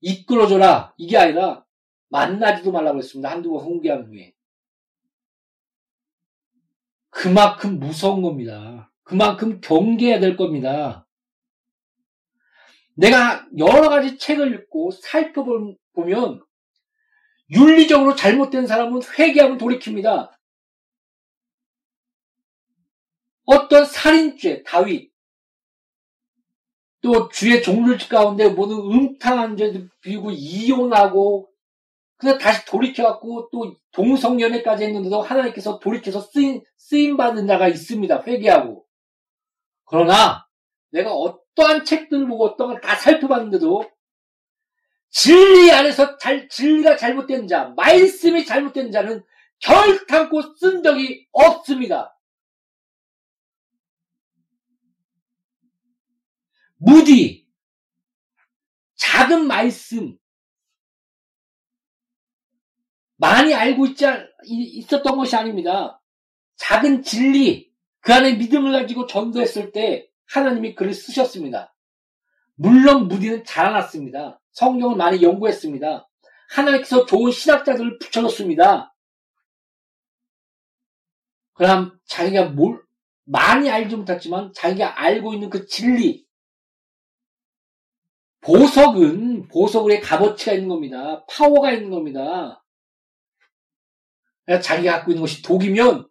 이끌어줘라. 0.00 0.94
이게 0.96 1.16
아니라 1.16 1.64
만나지도 2.08 2.72
말라고 2.72 2.98
했습니다. 2.98 3.30
한두 3.30 3.50
번 3.50 3.64
훈계한 3.64 4.06
후에. 4.06 4.32
그만큼 7.10 7.78
무서운 7.78 8.22
겁니다. 8.22 8.92
그만큼 9.02 9.60
경계해야 9.60 10.20
될 10.20 10.36
겁니다. 10.36 11.06
내가 12.94 13.46
여러 13.58 13.88
가지 13.88 14.18
책을 14.18 14.54
읽고 14.54 14.90
살펴보면 14.90 16.44
윤리적으로 17.50 18.16
잘못된 18.16 18.66
사람은 18.66 19.00
회개하면 19.18 19.58
돌이킵니다. 19.58 20.35
어떤 23.46 23.84
살인죄, 23.84 24.62
다윗, 24.64 25.12
또 27.00 27.28
주의 27.28 27.62
종류 27.62 27.96
가운데 28.08 28.48
모든 28.48 28.76
음탕한 28.78 29.56
죄도 29.56 29.86
비고 30.00 30.32
이혼하고 30.32 31.48
그래서 32.18 32.38
다시 32.38 32.64
돌이켜갖고 32.66 33.50
또 33.52 33.76
동성연애까지 33.92 34.84
했는데도 34.84 35.22
하나님께서 35.22 35.78
돌이켜서 35.78 36.20
쓰임, 36.20 36.62
쓰임받는 36.78 37.46
자가 37.46 37.68
있습니다. 37.68 38.22
회개하고. 38.26 38.84
그러나 39.84 40.46
내가 40.90 41.12
어떠한 41.12 41.84
책들을 41.84 42.26
보고 42.26 42.46
어떤 42.46 42.68
걸 42.68 42.80
다 42.80 42.96
살펴봤는데도 42.96 43.88
진리 45.10 45.70
안에서 45.70 46.18
잘, 46.18 46.48
진리가 46.48 46.96
잘못된 46.96 47.46
자, 47.48 47.72
말씀이 47.76 48.44
잘못된 48.44 48.90
자는 48.90 49.22
결탄코 49.60 50.42
쓴 50.56 50.82
적이 50.82 51.26
없습니다. 51.32 52.15
무디, 56.76 57.46
작은 58.96 59.46
말씀, 59.46 60.16
많이 63.16 63.54
알고 63.54 63.86
있지, 63.86 64.04
있었던 64.44 65.16
것이 65.16 65.34
아닙니다. 65.36 66.02
작은 66.56 67.02
진리, 67.02 67.72
그 68.00 68.12
안에 68.12 68.34
믿음을 68.34 68.72
가지고 68.72 69.06
전도했을 69.06 69.72
때 69.72 70.08
하나님이 70.26 70.74
글을 70.74 70.92
쓰셨습니다. 70.92 71.74
물론 72.54 73.08
무디는 73.08 73.44
자라났습니다. 73.44 74.40
성경을 74.52 74.96
많이 74.96 75.22
연구했습니다. 75.22 76.08
하나님께서 76.50 77.06
좋은 77.06 77.30
신학자들을 77.30 77.98
붙여줬습니다. 77.98 78.94
그럼 81.54 81.98
자기가 82.06 82.50
뭘, 82.50 82.82
많이 83.24 83.70
알지 83.70 83.96
못했지만 83.96 84.52
자기가 84.54 85.00
알고 85.00 85.34
있는 85.34 85.50
그 85.50 85.66
진리, 85.66 86.25
보석은 88.46 89.48
보석의 89.48 90.00
값어치가 90.00 90.52
있는 90.52 90.68
겁니다. 90.68 91.24
파워가 91.28 91.72
있는 91.72 91.90
겁니다. 91.90 92.64
자기가 94.62 94.98
갖고 94.98 95.10
있는 95.10 95.22
것이 95.22 95.42
독이면 95.42 96.08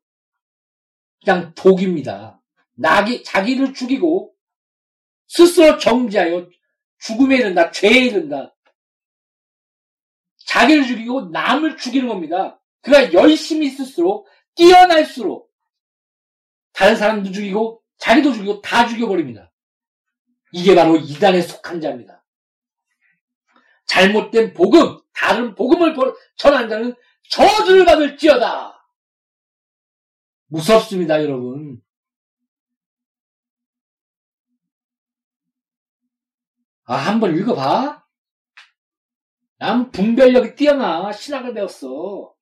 그냥 1.23 1.53
독입니다. 1.55 2.41
나기, 2.73 3.23
자기를 3.23 3.73
죽이고 3.73 4.35
스스로 5.27 5.77
정지하여 5.77 6.49
죽음에 6.99 7.37
이른다, 7.37 7.71
죄에 7.71 8.07
이른다. 8.07 8.53
자기를 10.45 10.85
죽이고 10.85 11.29
남을 11.29 11.77
죽이는 11.77 12.09
겁니다. 12.09 12.61
그가 12.81 13.13
열심히 13.13 13.67
있을수록 13.67 14.27
뛰어날수록 14.55 15.49
다른 16.73 16.97
사람도 16.97 17.31
죽이고 17.31 17.81
자기도 17.97 18.33
죽이고 18.33 18.61
다 18.61 18.85
죽여버립니다. 18.87 19.53
이게 20.51 20.75
바로 20.75 20.97
이단에 20.97 21.41
속한 21.41 21.79
자입니다. 21.79 22.24
잘못된 23.85 24.53
복음, 24.53 24.99
다른 25.13 25.55
복음을 25.55 25.95
전한 26.35 26.69
자는 26.69 26.95
저주를 27.29 27.85
받을지어다. 27.85 28.75
무섭습니다, 30.47 31.21
여러분. 31.21 31.81
아, 36.83 36.95
한번 36.95 37.35
읽어봐. 37.35 38.05
난 39.57 39.91
분별력이 39.91 40.55
뛰어나. 40.55 41.11
신학을 41.11 41.53
배웠어. 41.53 42.35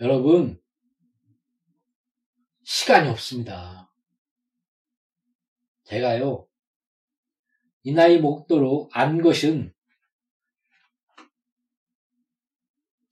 여러분, 0.00 0.60
시간이 2.64 3.08
없습니다. 3.08 3.85
제가요, 5.86 6.48
이 7.84 7.92
나이 7.92 8.20
먹도록 8.20 8.90
안 8.92 9.22
것은 9.22 9.72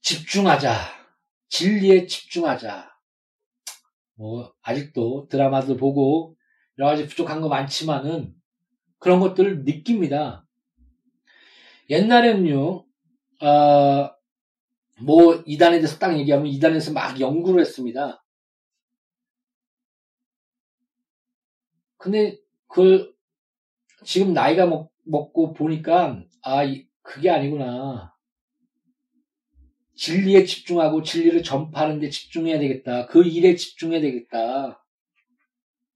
집중하자. 0.01 0.69
진리에 1.47 2.05
집중하자. 2.05 2.93
뭐, 4.15 4.53
아직도 4.61 5.27
드라마도 5.29 5.77
보고 5.77 6.35
여러 6.77 6.89
가지 6.89 7.07
부족한 7.07 7.39
거 7.39 7.47
많지만은 7.47 8.35
그런 8.99 9.21
것들을 9.21 9.63
느낍니다. 9.63 10.45
옛날에는요, 11.89 12.85
어, 13.41 14.15
뭐, 15.01 15.43
이단에 15.45 15.77
대해서 15.77 15.97
딱 15.97 16.17
얘기하면 16.19 16.47
이단에서 16.47 16.91
막 16.91 17.19
연구를 17.21 17.61
했습니다. 17.61 18.21
근데 21.97 22.44
그 22.67 23.13
지금 24.03 24.33
나이가 24.33 24.65
먹, 24.65 24.91
먹고 25.03 25.53
보니까 25.53 26.23
아 26.41 26.61
그게 27.01 27.29
아니구나. 27.29 28.15
진리에 29.95 30.43
집중하고 30.43 31.03
진리를 31.03 31.41
전파하는 31.43 31.99
데 31.99 32.09
집중해야 32.09 32.59
되겠다. 32.59 33.05
그 33.07 33.23
일에 33.23 33.55
집중해야 33.55 34.01
되겠다. 34.01 34.85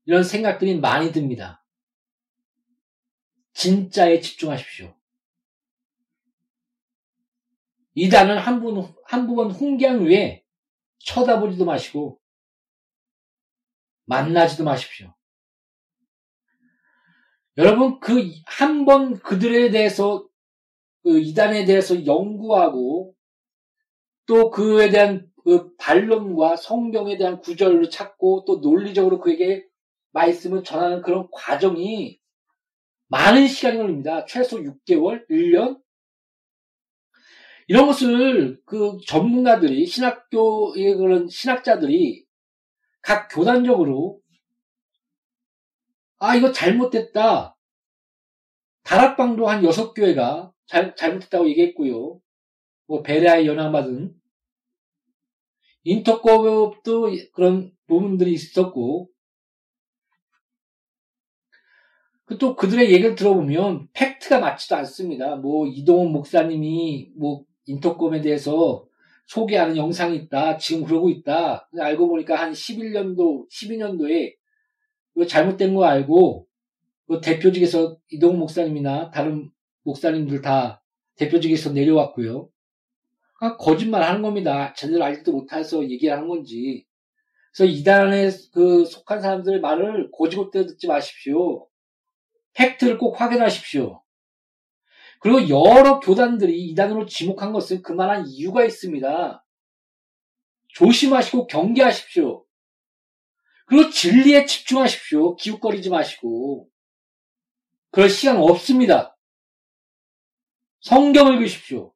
이런 0.05 0.24
생각들이 0.24 0.80
많이 0.80 1.11
듭니다. 1.11 1.63
진짜에 3.53 4.22
집중하십시오. 4.22 4.95
이단은 7.95 8.38
한 8.38 8.61
분, 8.61 8.93
한 9.05 9.28
부분 9.28 9.51
훈계한 9.51 9.99
후에 9.99 10.45
쳐다보지도 10.99 11.65
마시고 11.65 12.22
만나지도 14.05 14.63
마십시오. 14.63 15.13
여러분 17.60 17.99
그 17.99 18.16
한 18.47 18.86
번 18.86 19.20
그들에 19.20 19.70
대해서 19.70 20.26
그 21.03 21.20
이단에 21.20 21.66
대해서 21.66 22.05
연구하고 22.05 23.14
또 24.28 24.49
그에 24.49 24.89
대한 24.89 25.30
그 25.43 25.76
반론과 25.78 26.55
성경에 26.55 27.18
대한 27.18 27.41
구절을 27.41 27.89
찾고 27.89 28.45
또 28.45 28.57
논리적으로 28.62 29.20
그에게 29.20 29.66
말씀을 30.14 30.64
전하는 30.64 31.01
그런 31.01 31.28
과정이 31.34 32.20
많은 33.10 33.47
시간이 33.47 33.78
걸립니다. 33.78 34.26
최소 34.26 34.57
6개월, 34.60 35.28
1년. 35.30 35.82
이런 37.68 37.88
것을 37.88 38.62
그 38.66 38.97
전문가들이, 39.05 39.86
신학교의 39.86 40.95
그런 40.95 41.28
신학자들이 41.28 42.26
각 43.01 43.28
교단적으로 43.30 44.18
아, 46.20 46.36
이거 46.36 46.51
잘못됐다. 46.51 47.57
다락방도 48.84 49.47
한 49.47 49.63
여섯 49.63 49.93
교회가 49.93 50.51
잘, 50.65 50.95
잘못했다고 50.95 51.47
얘기했고요. 51.49 52.20
뭐 52.88 53.01
베레아에 53.01 53.45
연합받은 53.45 54.13
인터법도 55.84 57.11
그런 57.34 57.72
부분들이 57.88 58.34
있었고 58.34 59.09
그또 62.26 62.55
그들의 62.55 62.91
얘기를 62.91 63.15
들어보면 63.15 63.88
팩트가 63.93 64.39
맞지도 64.39 64.76
않습니다. 64.78 65.36
뭐 65.36 65.65
이동훈 65.67 66.11
목사님이 66.11 67.11
뭐 67.15 67.43
인터콤에 67.65 68.22
대해서 68.22 68.86
소개하는 69.26 69.78
영상이 69.78 70.17
있다. 70.17 70.57
지금 70.57 70.84
그러고 70.84 71.09
있다. 71.09 71.70
알고 71.80 72.07
보니까 72.07 72.36
한 72.36 72.51
11년도, 72.51 73.49
12년도에 73.49 74.39
잘못된 75.28 75.76
거 75.76 75.86
알고 75.86 76.47
그 77.07 77.22
대표직에서 77.22 77.97
이동훈 78.09 78.39
목사님이나 78.39 79.11
다른 79.11 79.51
목사님들 79.84 80.41
다 80.41 80.84
대표직에서 81.15 81.72
내려왔고요. 81.74 82.49
아, 83.41 83.57
거짓말 83.57 84.03
하는 84.03 84.22
겁니다. 84.22 84.74
제대로 84.74 85.03
알지도 85.03 85.32
못해서 85.32 85.82
얘기하는 85.84 86.28
건지. 86.28 86.86
그래서 87.51 87.72
이단에 87.72 88.30
그 88.53 88.86
속한 88.86 89.22
사람들의 89.22 89.59
말을 89.61 90.11
고지고대로 90.11 90.67
듣지 90.67 90.88
마십시오. 90.88 91.67
팩트를 92.53 92.97
꼭 92.97 93.20
확인하십시오. 93.20 94.01
그리고 95.20 95.49
여러 95.49 95.99
교단들이 95.99 96.70
이단으로 96.70 97.05
지목한 97.05 97.51
것은 97.51 97.82
그만한 97.82 98.26
이유가 98.28 98.63
있습니다. 98.63 99.45
조심하시고 100.70 101.47
경계하십시오. 101.47 102.45
그리고 103.70 103.91
진리에 103.91 104.47
집중하십시오. 104.47 105.36
기웃거리지 105.36 105.91
마시고. 105.91 106.67
그럴 107.91 108.09
시간 108.09 108.38
없습니다. 108.38 109.15
성경 110.82 111.34
읽으십시오. 111.34 111.93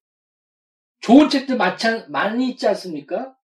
좋은 1.02 1.30
책들 1.30 1.58
많이 1.58 2.50
있지 2.50 2.68
않습니까? 2.68 3.36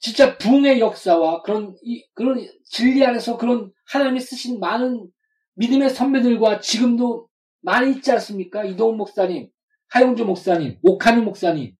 진짜 0.00 0.38
붕의 0.38 0.80
역사와 0.80 1.42
그런, 1.42 1.76
그런 2.14 2.48
진리 2.64 3.04
안에서 3.04 3.36
그런 3.36 3.70
하나님이 3.86 4.20
쓰신 4.20 4.58
많은 4.58 5.10
믿음의 5.56 5.90
선배들과 5.90 6.60
지금도 6.60 7.28
많이 7.60 7.92
있지 7.92 8.10
않습니까? 8.12 8.64
이동원 8.64 8.96
목사님, 8.96 9.50
하용조 9.88 10.24
목사님, 10.24 10.78
옥한흠 10.82 11.22
목사님. 11.22 11.74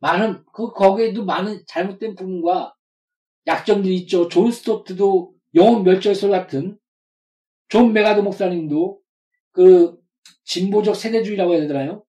많은, 0.00 0.44
그, 0.52 0.72
거기에도 0.72 1.24
많은 1.24 1.62
잘못된 1.68 2.16
부분과 2.16 2.74
약점들이 3.46 3.96
있죠. 3.98 4.28
존 4.28 4.50
스토트도 4.50 5.34
영혼 5.54 5.84
멸절설 5.84 6.30
같은, 6.30 6.78
존 7.68 7.92
맥아더 7.92 8.20
목사님도 8.20 9.00
그 9.52 9.96
진보적 10.44 10.96
세대주의라고 10.96 11.54
해야 11.54 11.66
되나요? 11.66 12.04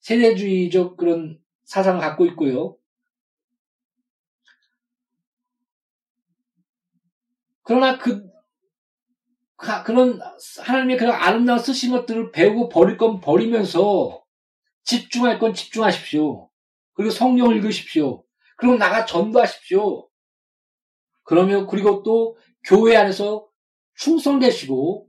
세대주의적 0.00 0.96
그런 0.96 1.38
사상을 1.64 2.00
갖고 2.00 2.26
있고요. 2.26 2.76
그러나 7.62 7.98
그, 7.98 8.24
그런 9.84 10.20
하나님의 10.62 10.96
그런 10.96 11.14
아름다운 11.14 11.58
쓰신 11.58 11.90
것들을 11.90 12.30
배우고 12.30 12.68
버릴 12.68 12.96
건 12.96 13.20
버리면서 13.20 14.22
집중할 14.84 15.40
건 15.40 15.52
집중하십시오. 15.52 16.48
그리고 16.92 17.10
성령을 17.10 17.56
읽으십시오. 17.56 18.24
그리고 18.56 18.76
나가 18.76 19.04
전도하십시오. 19.04 20.08
그러면 21.26 21.66
그리고 21.66 22.02
또 22.04 22.38
교회 22.64 22.96
안에서 22.96 23.46
충성되시고 23.96 25.08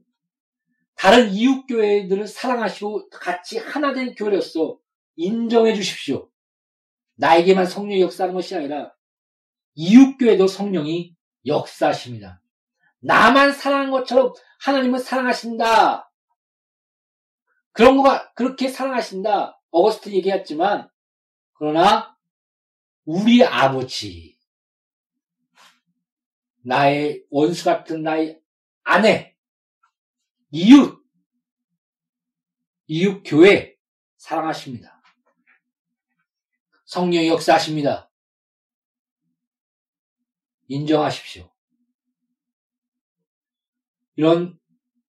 다른 0.95 1.29
이웃 1.29 1.67
교회들을 1.67 2.27
사랑하시고 2.27 3.09
같이 3.09 3.59
하나 3.59 3.93
된 3.93 4.15
교회로서 4.15 4.79
인정해 5.15 5.75
주십시오. 5.75 6.29
나에게만 7.15 7.67
성령이 7.67 8.01
역사하는 8.01 8.33
것이 8.33 8.55
아니라 8.55 8.91
이웃 9.75 10.17
교회도 10.17 10.47
성령이 10.47 11.15
역사하십니다. 11.45 12.41
나만 12.99 13.53
사랑한 13.53 13.91
것처럼 13.91 14.33
하나님은 14.61 14.99
사랑하신다. 14.99 16.11
그런 17.73 17.95
거가 17.95 18.33
그렇게 18.33 18.69
사랑하신다. 18.69 19.61
어거스트 19.69 20.09
얘기했지만 20.09 20.89
그러나 21.53 22.17
우리 23.05 23.43
아버지 23.43 24.36
나의 26.67 27.23
원수 27.29 27.63
같은 27.63 28.03
나의 28.03 28.41
아내 28.83 29.37
이웃 30.51 31.01
이웃 32.87 33.23
교회 33.25 33.77
사랑하십니다. 34.17 35.01
성령이 36.83 37.29
역사하십니다. 37.29 38.11
인정하십시오. 40.67 41.49
이런 44.17 44.59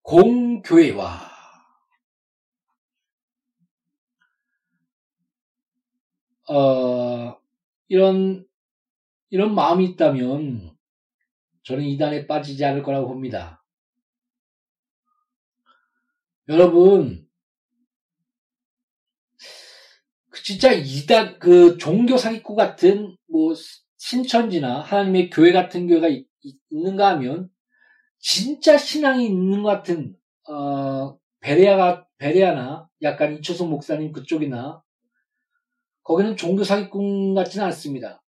공교회와 0.03 1.29
어, 6.51 7.41
이런 7.89 8.47
이런 9.31 9.55
마음이 9.57 9.87
있다면 9.87 10.78
저는 11.69 11.85
이단에 11.85 12.27
빠지지 12.27 12.65
않을 12.65 12.83
거라고 12.83 13.09
봅니다. 13.09 13.63
여러분, 16.49 17.29
그 20.31 20.43
진짜 20.43 20.73
이단 20.73 21.39
그 21.39 21.77
종교 21.77 22.17
사기꾼 22.17 22.57
같은 22.57 23.19
뭐 23.27 23.53
신천지나 23.99 24.81
하나님의 24.81 25.29
교회 25.29 25.53
같은 25.53 25.87
교회가 25.87 26.09
있, 26.09 26.27
있는가 26.71 27.11
하면 27.11 27.51
진짜 28.19 28.79
신앙이 28.79 29.27
있는 29.27 29.63
것 29.63 29.69
같은 29.69 30.17
어, 30.49 31.19
베레아가 31.41 32.07
베레아나 32.17 32.89
약간 33.03 33.37
이초성 33.37 33.69
목사님 33.69 34.13
그쪽이나 34.13 34.83
거기는 36.03 36.35
종교 36.35 36.65
사기꾼 36.65 37.35
같지는 37.35 37.67
않습니다. 37.67 38.23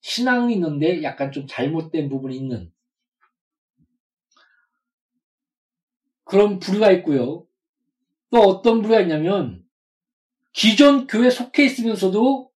신앙은 0.00 0.48
있는데 0.52 1.02
약간 1.02 1.32
좀 1.32 1.46
잘못된 1.46 2.08
부분이 2.08 2.34
있는 2.34 2.72
그런 6.28 6.58
부류가 6.58 6.90
있고요. 6.92 7.46
또 8.30 8.40
어떤 8.40 8.82
부류가 8.82 9.00
있냐면 9.00 9.64
기존 10.52 11.06
교회 11.06 11.30
속해 11.30 11.64
있으면서도 11.64 12.50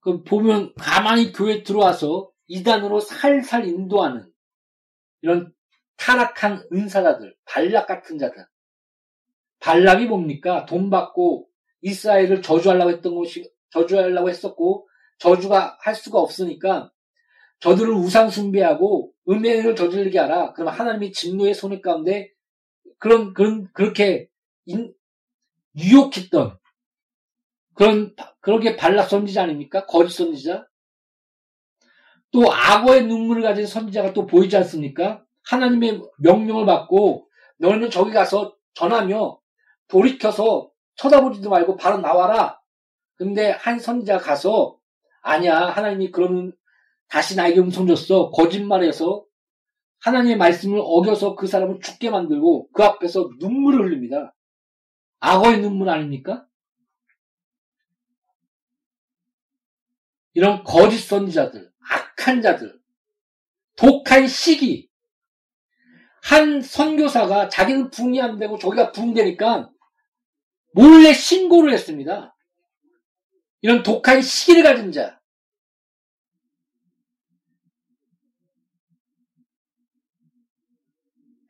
그 0.00 0.22
보면 0.22 0.74
가만히 0.76 1.32
교회 1.32 1.62
들어와서 1.62 2.30
이단으로 2.46 3.00
살살 3.00 3.66
인도하는 3.66 4.30
이런 5.22 5.52
타락한 5.96 6.66
은사자들, 6.72 7.36
발락 7.44 7.86
같은 7.86 8.18
자들. 8.18 8.46
발락이 9.58 10.06
뭡니까? 10.06 10.64
돈 10.64 10.88
받고 10.88 11.48
이스라엘을 11.82 12.40
저주하려고 12.40 12.90
했던 12.90 13.14
것이, 13.14 13.50
저주하려고 13.70 14.30
했었고, 14.30 14.88
저주가 15.18 15.76
할 15.82 15.94
수가 15.94 16.18
없으니까, 16.18 16.90
저들을 17.58 17.92
우상 17.92 18.30
숭배하고 18.30 19.12
음행을 19.28 19.76
저지르게 19.76 20.18
하라. 20.18 20.54
그러면 20.54 20.72
하나님이 20.72 21.12
진노의 21.12 21.52
손해 21.52 21.82
가운데 21.82 22.32
그런, 23.00 23.32
그런, 23.32 23.68
그렇게 23.72 24.28
인, 24.66 24.94
유혹했던 25.76 26.58
그런, 27.74 28.14
그렇게 28.40 28.76
발락 28.76 29.08
선지자 29.08 29.42
아닙니까? 29.42 29.86
거짓 29.86 30.16
선지자? 30.16 30.66
또 32.30 32.52
악어의 32.52 33.06
눈물을 33.06 33.42
가진 33.42 33.66
선지자가 33.66 34.12
또 34.12 34.26
보이지 34.26 34.56
않습니까? 34.58 35.24
하나님의 35.44 36.02
명령을 36.18 36.66
받고 36.66 37.26
너는 37.56 37.90
저기 37.90 38.12
가서 38.12 38.54
전하며 38.74 39.40
돌이켜서 39.88 40.70
쳐다보지도 40.96 41.48
말고 41.48 41.76
바로 41.76 41.98
나와라. 41.98 42.60
근데 43.16 43.50
한 43.50 43.78
선지자가 43.78 44.22
가서 44.22 44.78
아니야 45.22 45.58
하나님이 45.58 46.10
그러면 46.10 46.52
다시 47.08 47.34
나에게 47.34 47.60
음성 47.60 47.86
줬어 47.86 48.30
거짓말해서 48.30 49.24
하나님의 50.00 50.36
말씀을 50.38 50.80
어겨서 50.82 51.34
그 51.34 51.46
사람을 51.46 51.80
죽게 51.80 52.10
만들고 52.10 52.70
그 52.72 52.82
앞에서 52.82 53.30
눈물을 53.38 53.84
흘립니다. 53.84 54.34
악어의 55.20 55.60
눈물 55.60 55.90
아닙니까? 55.90 56.46
이런 60.32 60.64
거짓 60.64 60.98
선지자들, 60.98 61.70
악한 61.90 62.40
자들, 62.40 62.80
독한 63.76 64.26
시기, 64.26 64.88
한 66.22 66.60
선교사가 66.62 67.48
자기는 67.48 67.90
붕이 67.90 68.20
안 68.20 68.38
되고 68.38 68.58
저기가 68.58 68.92
붕되니까 68.92 69.70
몰래 70.74 71.12
신고를 71.12 71.72
했습니다. 71.72 72.34
이런 73.62 73.82
독한 73.82 74.22
시기를 74.22 74.62
가진 74.62 74.92
자. 74.92 75.19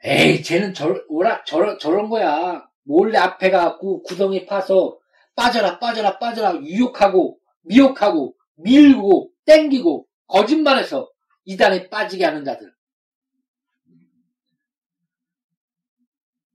에이, 0.04 0.42
쟤는 0.42 0.74
저, 0.74 0.94
오라, 1.08 1.44
저런, 1.44 1.78
저런 1.78 2.08
거야. 2.08 2.66
몰래 2.84 3.18
앞에 3.18 3.50
가고 3.50 4.02
구덩이 4.02 4.46
파서 4.46 4.98
빠져라, 5.36 5.78
빠져라, 5.78 6.18
빠져라, 6.18 6.56
유혹하고, 6.62 7.38
미혹하고, 7.62 8.34
밀고, 8.56 9.30
땡기고, 9.46 10.06
거짓말해서 10.26 11.10
이단에 11.44 11.88
빠지게 11.90 12.24
하는 12.24 12.44
자들. 12.44 12.72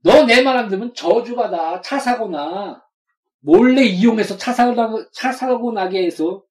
너 0.04 0.26
내 0.26 0.42
말 0.44 0.56
안 0.58 0.68
들으면 0.70 0.94
저주받아. 0.94 1.82
차 1.82 2.00
사고 2.00 2.30
나. 2.30 2.84
몰래 3.40 3.84
이용해서 3.84 4.38
차 4.38 4.54
사고, 4.54 4.74
나, 4.74 4.90
차 5.14 5.32
사고 5.32 5.72
나게 5.72 6.04
해서 6.06 6.44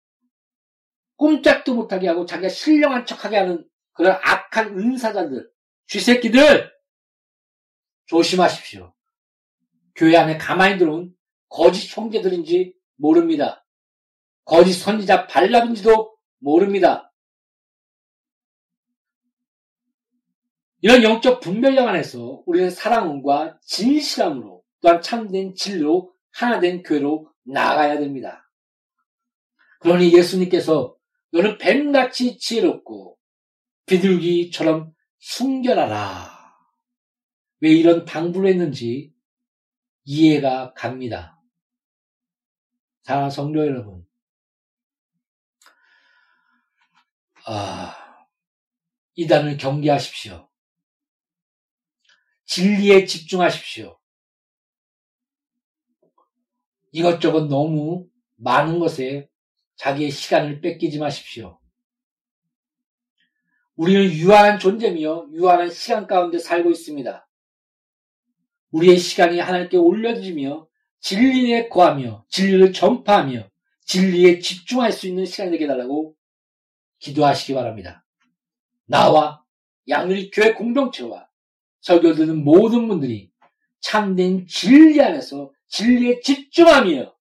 꼼짝도 1.16 1.74
못하게 1.74 2.08
하고 2.08 2.26
자기가 2.26 2.48
신령한 2.48 3.06
척하게 3.06 3.36
하는 3.38 3.64
그런 3.92 4.18
악한 4.22 4.78
은사자들. 4.78 5.48
쥐새끼들! 5.86 6.73
조심하십시오. 8.06 8.94
교회 9.94 10.16
안에 10.16 10.38
가만히 10.38 10.78
들어온 10.78 11.14
거짓 11.48 11.96
형제들인지 11.96 12.74
모릅니다. 12.96 13.64
거짓 14.44 14.74
선지자 14.74 15.26
발람인지도 15.26 16.16
모릅니다. 16.38 17.12
이런 20.80 21.02
영적 21.02 21.40
분별력 21.40 21.88
안에서 21.88 22.42
우리는 22.44 22.68
사랑과 22.68 23.58
진실함으로 23.62 24.62
또한 24.82 25.00
참된 25.00 25.54
진리로 25.54 26.12
하나된 26.32 26.82
교회로 26.82 27.30
나아가야 27.44 27.98
됩니다. 27.98 28.50
그러니 29.80 30.12
예수님께서 30.12 30.94
너는 31.30 31.56
뱀같이 31.56 32.36
지혜롭고 32.36 33.16
비둘기처럼 33.86 34.92
순결하라. 35.18 36.33
왜 37.60 37.70
이런 37.70 38.04
당부를 38.04 38.50
했는지 38.50 39.12
이해가 40.04 40.74
갑니다. 40.74 41.40
사랑하는 43.02 43.30
성도 43.30 43.60
여러분. 43.60 44.06
아, 47.46 48.26
이단을 49.14 49.56
경계하십시오. 49.56 50.48
진리에 52.46 53.04
집중하십시오. 53.04 53.98
이것저것 56.92 57.48
너무 57.48 58.08
많은 58.36 58.78
것에 58.78 59.28
자기의 59.76 60.10
시간을 60.10 60.60
뺏기지 60.60 60.98
마십시오. 60.98 61.58
우리는 63.74 64.12
유한한 64.12 64.58
존재며 64.58 65.26
유한한 65.32 65.70
시간 65.70 66.06
가운데 66.06 66.38
살고 66.38 66.70
있습니다. 66.70 67.23
우리의 68.74 68.98
시간이 68.98 69.38
하나님께 69.38 69.76
올려지며 69.76 70.66
진리에 70.98 71.68
거하며 71.68 72.24
진리를 72.28 72.72
전파하며 72.72 73.48
진리에 73.84 74.40
집중할 74.40 74.90
수 74.90 75.06
있는 75.06 75.24
시간이 75.26 75.52
되게 75.52 75.66
달라고 75.66 76.16
기도하시기 76.98 77.54
바랍니다. 77.54 78.04
나와 78.86 79.44
양률이 79.88 80.30
교회 80.30 80.54
공동체와 80.54 81.28
설교 81.82 82.14
듣는 82.14 82.42
모든 82.42 82.88
분들이 82.88 83.30
참된 83.80 84.46
진리 84.48 85.00
안에서 85.00 85.52
진리에 85.68 86.20
집중하며 86.20 87.14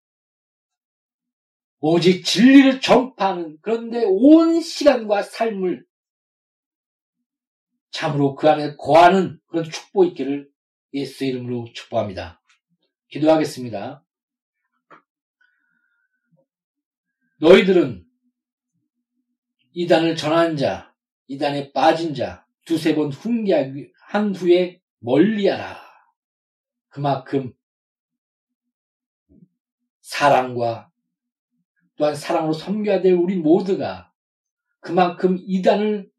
오직 1.81 2.23
진리를 2.23 2.81
전파하는 2.81 3.59
그런데 3.61 4.05
온 4.07 4.59
시간과 4.59 5.21
삶을 5.21 5.85
참으로 7.91 8.33
그 8.33 8.49
안에 8.49 8.75
거하는 8.77 9.39
그런 9.47 9.69
축복 9.69 10.05
있기를 10.07 10.52
예수 10.93 11.25
이름으로 11.25 11.65
축복합니다. 11.73 12.41
기도하겠습니다. 13.09 14.03
너희들은 17.39 18.05
이단을 19.73 20.15
전한 20.15 20.55
자, 20.55 20.95
이단에 21.27 21.71
빠진 21.71 22.13
자, 22.13 22.45
두세 22.65 22.95
번 22.95 23.11
훈계한 23.11 24.35
후에 24.35 24.81
멀리하라. 24.99 25.81
그만큼 26.89 27.53
사랑과 30.01 30.91
또한 31.95 32.15
사랑으로 32.15 32.53
섬겨야 32.53 33.01
될 33.01 33.13
우리 33.13 33.35
모두가 33.35 34.11
그만큼 34.79 35.37
이단을 35.41 36.11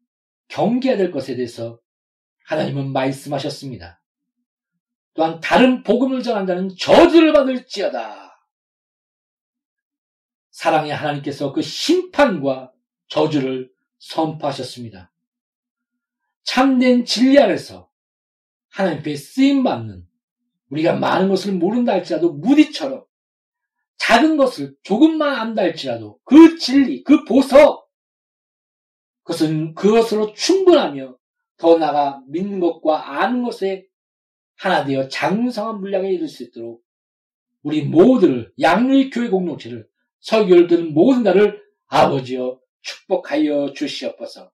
경계해야 0.47 0.97
될 0.97 1.11
것에 1.11 1.35
대해서 1.35 1.79
하나님은 2.45 2.91
말씀하셨습니다. 2.91 4.01
또한 5.15 5.39
다른 5.39 5.81
복음을 5.81 6.21
전한 6.21 6.45
자는 6.45 6.69
저주를 6.77 7.33
받을지어다. 7.33 8.37
사랑의 10.51 10.93
하나님께서 10.93 11.51
그 11.51 11.61
심판과 11.61 12.71
저주를 13.07 13.71
선포하셨습니다. 13.97 15.11
참된 16.43 17.05
진리 17.05 17.39
안에서 17.39 17.89
하나님께 18.69 19.15
쓰임 19.15 19.63
받는 19.63 20.05
우리가 20.69 20.93
많은 20.93 21.29
것을 21.29 21.53
모른다 21.53 21.93
할지라도 21.93 22.33
무디처럼 22.33 23.05
작은 23.97 24.35
것을 24.35 24.75
조금만 24.83 25.33
안다 25.35 25.61
할지라도 25.61 26.19
그 26.25 26.57
진리, 26.57 27.03
그 27.03 27.23
보석, 27.23 27.89
그것은 29.23 29.73
그것으로 29.75 30.33
충분하며 30.33 31.15
더 31.57 31.77
나아가 31.77 32.21
믿는 32.27 32.59
것과 32.59 33.21
아는 33.21 33.43
것에 33.43 33.87
하나 34.55 34.83
되어 34.85 35.07
장성한 35.07 35.79
물량에 35.79 36.11
이를 36.11 36.27
수 36.27 36.43
있도록 36.43 36.83
우리 37.61 37.83
모두를 37.83 38.51
양의 38.59 39.09
교회 39.09 39.29
공동체를 39.29 39.87
설교를 40.19 40.67
듣는 40.67 40.93
모든 40.93 41.23
나를 41.23 41.61
아버지여 41.87 42.59
축복하여 42.81 43.73
주시옵소서. 43.73 44.51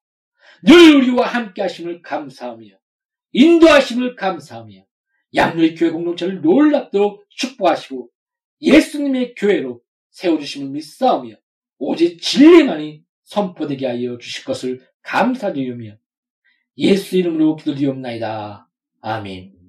늘 0.64 0.96
우리와 0.96 1.28
함께 1.28 1.62
하심을 1.62 2.02
감사하며 2.02 2.68
인도하심을 3.34 4.16
감사하며 4.16 4.86
양의 5.34 5.76
교회 5.76 5.92
공동체를 5.92 6.42
놀랍도록 6.42 7.26
축복하시고 7.30 8.10
예수님의 8.62 9.36
교회로 9.36 9.82
세워주심을 10.12 10.70
믿사오며 10.70 11.36
오직 11.80 12.22
진리만이 12.22 13.04
선포되게 13.24 13.88
하여 13.88 14.18
주실 14.18 14.46
것을 14.46 14.86
감사드리며 15.02 15.96
예수 16.78 17.18
이름으로 17.18 17.56
기도드리옵나이다. 17.56 18.70
아멘. 19.02 19.61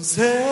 온세 0.00 0.49